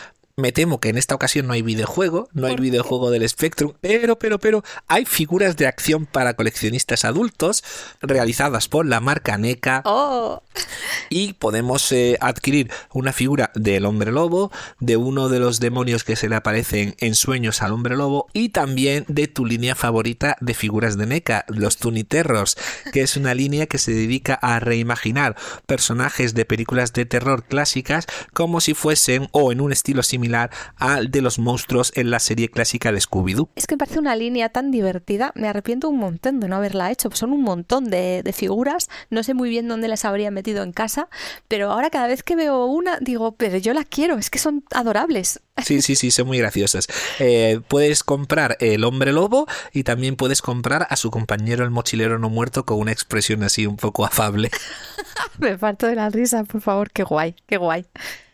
Me 0.43 0.51
temo 0.51 0.81
que 0.81 0.89
en 0.89 0.99
esta 0.99 1.15
ocasión 1.15 1.47
no 1.47 1.53
hay 1.53 1.63
videojuego, 1.63 2.29
no 2.33 2.49
hay 2.49 2.57
videojuego 2.57 3.13
del 3.13 3.29
Spectrum, 3.29 3.75
pero, 3.81 4.19
pero, 4.19 4.41
pero 4.41 4.65
hay 4.89 5.05
figuras 5.05 5.57
de 5.57 5.69
acción 5.69 6.05
para 6.05 6.35
coleccionistas 6.35 7.05
adultos 7.05 7.63
realizadas 8.01 8.67
por 8.67 8.85
la 8.85 8.99
marca 8.99 9.39
NECA. 9.39 9.83
Oh. 9.85 10.43
Y 11.11 11.35
podemos 11.35 11.93
eh, 11.93 12.19
adquirir 12.21 12.73
una 12.93 13.13
figura 13.13 13.53
del 13.55 13.85
hombre 13.85 14.11
lobo, 14.11 14.51
de 14.81 14.97
uno 14.97 15.29
de 15.29 15.39
los 15.39 15.61
demonios 15.61 16.03
que 16.03 16.17
se 16.17 16.29
le 16.29 16.35
aparecen 16.35 16.97
en 16.99 17.15
sueños 17.15 17.63
al 17.63 17.71
hombre 17.71 17.95
lobo 17.95 18.27
y 18.33 18.49
también 18.49 19.05
de 19.07 19.29
tu 19.29 19.47
línea 19.47 19.77
favorita 19.77 20.37
de 20.41 20.55
figuras 20.55 20.99
de 20.99 21.07
NECA, 21.07 21.45
los 21.47 21.79
Terrors, 22.09 22.57
que 22.93 23.03
es 23.03 23.17
una 23.17 23.35
línea 23.35 23.69
que 23.69 23.79
se 23.79 23.93
dedica 23.93 24.35
a 24.35 24.59
reimaginar 24.59 25.37
personajes 25.67 26.35
de 26.35 26.45
películas 26.47 26.93
de 26.95 27.07
terror 27.07 27.45
clásicas 27.45 28.07
como 28.33 28.61
si 28.61 28.75
fuesen 28.75 29.29
o 29.31 29.53
en 29.53 29.61
un 29.61 29.71
estilo 29.71 30.03
similar 30.03 30.32
al 30.77 31.11
de 31.11 31.23
los 31.23 31.39
monstruos 31.39 31.93
en 31.97 32.11
la 32.11 32.19
serie 32.19 32.49
clásica 32.49 32.93
de 32.93 32.99
Scooby-Doo. 32.99 33.49
Es 33.57 33.67
que 33.67 33.75
me 33.75 33.79
parece 33.79 33.99
una 33.99 34.17
línea 34.17 34.49
tan 34.49 34.71
divertida, 34.71 35.33
me 35.35 35.49
arrepiento 35.49 35.89
un 35.89 35.99
montón 35.99 36.41
de 36.41 36.49
no 36.49 36.57
haberla 36.57 36.91
hecho, 36.91 37.09
son 37.13 37.33
un 37.33 37.43
montón 37.43 37.91
de, 37.91 38.23
figuras, 38.33 38.89
no 39.11 39.23
sé 39.23 39.35
muy 39.35 39.51
bien 39.51 39.69
dónde 39.69 39.89
las 39.89 40.05
habría 40.05 40.31
metido 40.31 40.63
en 40.63 40.73
casa, 40.73 41.09
pero 41.49 41.71
ahora 41.71 41.91
cada 41.91 42.07
vez 42.07 42.23
que 42.23 42.35
veo 42.35 42.65
una 42.67 42.99
digo, 43.01 43.33
pero 43.33 43.59
yo 43.59 43.75
la 43.75 43.85
quiero, 43.85 44.17
es 44.17 44.31
que 44.31 44.39
son 44.39 44.65
adorables. 44.73 45.41
Sí, 45.65 45.83
sí, 45.83 45.97
sí, 45.97 46.11
son 46.11 46.27
muy 46.27 46.39
graciosas. 46.39 46.89
Eh, 47.19 47.61
puedes 47.69 48.03
comprar 48.05 48.57
el 48.61 48.85
hombre 48.85 49.13
lobo 49.13 49.47
y 49.73 49.85
también 49.85 50.17
puedes 50.17 50.41
comprar 50.41 50.87
a 50.89 50.97
su 50.97 51.11
compañero 51.11 51.63
el 51.63 51.71
mochilero 51.71 52.19
no 52.19 52.31
muerto 52.31 52.65
con 52.65 52.79
una 52.79 52.93
expresión 52.93 53.43
así 53.43 53.67
un 53.67 53.77
poco 53.77 54.07
afable. 54.07 54.51
Me 55.39 55.59
parto 55.59 55.87
de 55.87 55.95
la 55.95 56.09
risa, 56.09 56.45
por 56.45 56.63
favor, 56.63 56.91
qué 56.91 57.03
guay, 57.03 57.37
qué 57.47 57.59
guay. 57.59 57.87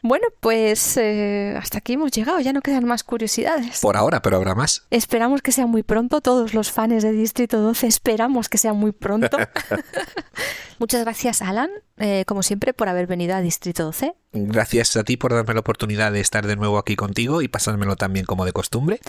Bueno, 0.03 0.29
pues 0.41 0.97
eh, 0.97 1.57
hasta 1.59 1.79
aquí 1.79 1.95
hemos 1.95 2.13
llegado, 2.13 2.39
ya 2.39 2.53
no 2.53 2.61
quedan 2.61 2.85
más 2.85 3.03
curiosidades. 3.03 3.81
Por 3.81 3.97
ahora, 3.97 4.23
pero 4.23 4.37
habrá 4.37 4.55
más. 4.55 4.87
Esperamos 4.91 5.43
que 5.43 5.51
sea 5.51 5.67
muy 5.67 5.83
pronto, 5.83 6.21
todos 6.21 6.55
los 6.55 6.71
fans 6.71 7.03
de 7.03 7.11
Distrito 7.11 7.61
12 7.61 7.89
esperamos 7.89 8.49
que 8.49 8.59
sea 8.59 8.73
muy 8.73 8.93
pronto. 8.93 9.37
Muchas 10.79 11.03
gracias, 11.03 11.43
Alan, 11.43 11.71
eh, 11.97 12.25
como 12.27 12.45
siempre, 12.45 12.73
por 12.73 12.89
haber 12.89 13.09
venido 13.09 13.35
a 13.35 13.41
Distrito 13.41 13.85
12. 13.85 14.15
Gracias 14.33 14.97
a 14.97 15.05
ti 15.05 15.17
por 15.17 15.33
darme 15.33 15.55
la 15.55 15.61
oportunidad 15.61 16.13
de 16.13 16.21
estar 16.21 16.47
de 16.47 16.57
nuevo 16.57 16.79
aquí 16.79 16.97
contigo 16.97 17.41
y 17.41 17.49
pasármelo 17.49 17.97
también 17.97 18.27
como 18.27 18.45
de 18.45 18.53
costumbre. 18.53 19.01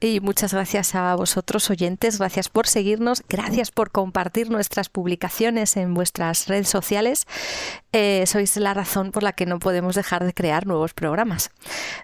Y 0.00 0.20
muchas 0.20 0.52
gracias 0.52 0.94
a 0.94 1.14
vosotros 1.14 1.70
oyentes, 1.70 2.18
gracias 2.18 2.48
por 2.50 2.66
seguirnos, 2.66 3.22
gracias 3.28 3.70
por 3.70 3.90
compartir 3.90 4.50
nuestras 4.50 4.88
publicaciones 4.90 5.76
en 5.76 5.94
vuestras 5.94 6.46
redes 6.46 6.68
sociales. 6.68 7.26
Eh, 7.92 8.24
sois 8.26 8.58
la 8.58 8.74
razón 8.74 9.10
por 9.10 9.22
la 9.22 9.32
que 9.32 9.46
no 9.46 9.58
podemos 9.58 9.94
dejar 9.94 10.24
de 10.24 10.34
crear 10.34 10.66
nuevos 10.66 10.92
programas. 10.92 11.50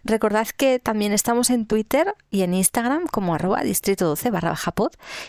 Recordad 0.05 0.49
que 0.49 0.79
también 0.79 1.13
estamos 1.13 1.51
en 1.51 1.67
Twitter 1.67 2.15
y 2.31 2.43
en 2.43 2.55
Instagram 2.55 3.07
como 3.07 3.35
arroba 3.35 3.63
distrito 3.63 4.07
12 4.07 4.31
barra 4.31 4.51
baja 4.51 4.73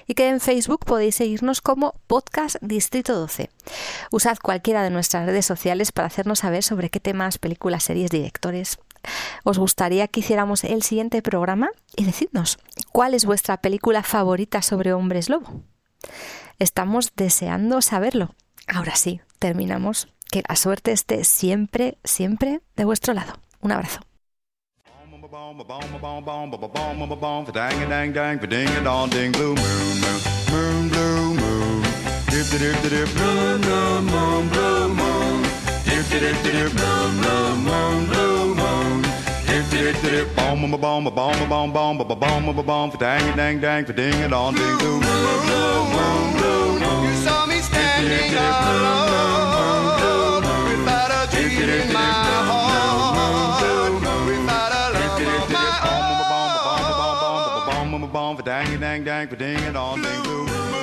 y 0.07 0.13
que 0.13 0.29
en 0.29 0.39
Facebook 0.39 0.85
podéis 0.85 1.15
seguirnos 1.15 1.61
como 1.61 1.93
podcast 2.07 2.55
distrito 2.61 3.13
12. 3.13 3.49
Usad 4.11 4.37
cualquiera 4.41 4.83
de 4.83 4.89
nuestras 4.89 5.25
redes 5.25 5.45
sociales 5.45 5.91
para 5.91 6.07
hacernos 6.07 6.39
saber 6.39 6.63
sobre 6.63 6.89
qué 6.89 6.99
temas, 6.99 7.32
películas, 7.37 7.83
series, 7.83 8.09
directores 8.09 8.79
os 9.43 9.57
gustaría 9.57 10.07
que 10.07 10.21
hiciéramos 10.21 10.63
el 10.63 10.81
siguiente 10.83 11.21
programa 11.21 11.69
y 11.95 12.05
decidnos 12.05 12.57
cuál 12.91 13.13
es 13.13 13.25
vuestra 13.25 13.57
película 13.57 14.03
favorita 14.03 14.61
sobre 14.61 14.93
hombres 14.93 15.29
lobo. 15.29 15.61
Estamos 16.59 17.13
deseando 17.15 17.81
saberlo. 17.81 18.35
Ahora 18.67 18.95
sí, 18.95 19.21
terminamos. 19.39 20.07
Que 20.31 20.43
la 20.47 20.55
suerte 20.55 20.91
esté 20.91 21.23
siempre, 21.25 21.97
siempre 22.03 22.61
de 22.75 22.85
vuestro 22.85 23.13
lado. 23.13 23.33
Un 23.61 23.71
abrazo. 23.71 23.99
Moon, 36.03 37.11
blue 37.21 37.55
moon, 37.63 38.05
blue 38.07 38.55
moon. 38.55 39.03
Bomb 40.35 40.73
a 40.73 40.77
bomb 40.77 41.07
a 41.07 41.11
bomb 41.11 41.41
a 41.41 41.45
bomb 41.47 41.71
bomb 41.73 41.99
a 41.99 42.03
bomb 42.15 42.49
a 42.49 42.63
bomb 42.63 42.91
for 42.91 42.97
dang 42.97 43.35
dang 43.35 43.59
dang 43.59 43.85
for 43.85 43.93
ding 43.93 44.13
a 44.23 44.27
dong 44.29 44.53
ding 44.55 44.77
doo. 44.77 44.99
Blue 44.99 45.41
blue 45.45 45.83
moon 45.95 46.33
blue 46.37 46.79
moon. 46.79 47.03
You 47.03 47.15
saw 47.23 47.45
me 47.45 47.59
standing 47.59 48.35
alone 48.35 49.23
without 50.69 51.11
a 51.11 51.27
dream 51.31 51.69
in 51.69 51.93
my 51.93 51.99
heart, 52.49 53.91
without 54.27 54.71
a 54.71 54.83
love 54.93 55.21
of 55.21 55.49
my 55.51 55.73
own. 55.91 56.15
Bomb 56.31 56.53
a 56.53 56.53
bomb 56.53 56.53
a 56.53 56.63
bomb 56.63 57.23
a 57.23 57.65
bomb 57.65 57.93
a 57.93 57.97
bomb 57.97 58.03
a 58.03 58.07
bomb 58.07 58.35
for 58.37 58.43
dang 58.43 58.79
dang 58.79 59.03
dang 59.03 59.27
for 59.27 59.35
ding 59.35 59.63
a 59.65 59.71
dong 59.73 60.01
ding 60.01 60.23
doo. 60.23 60.82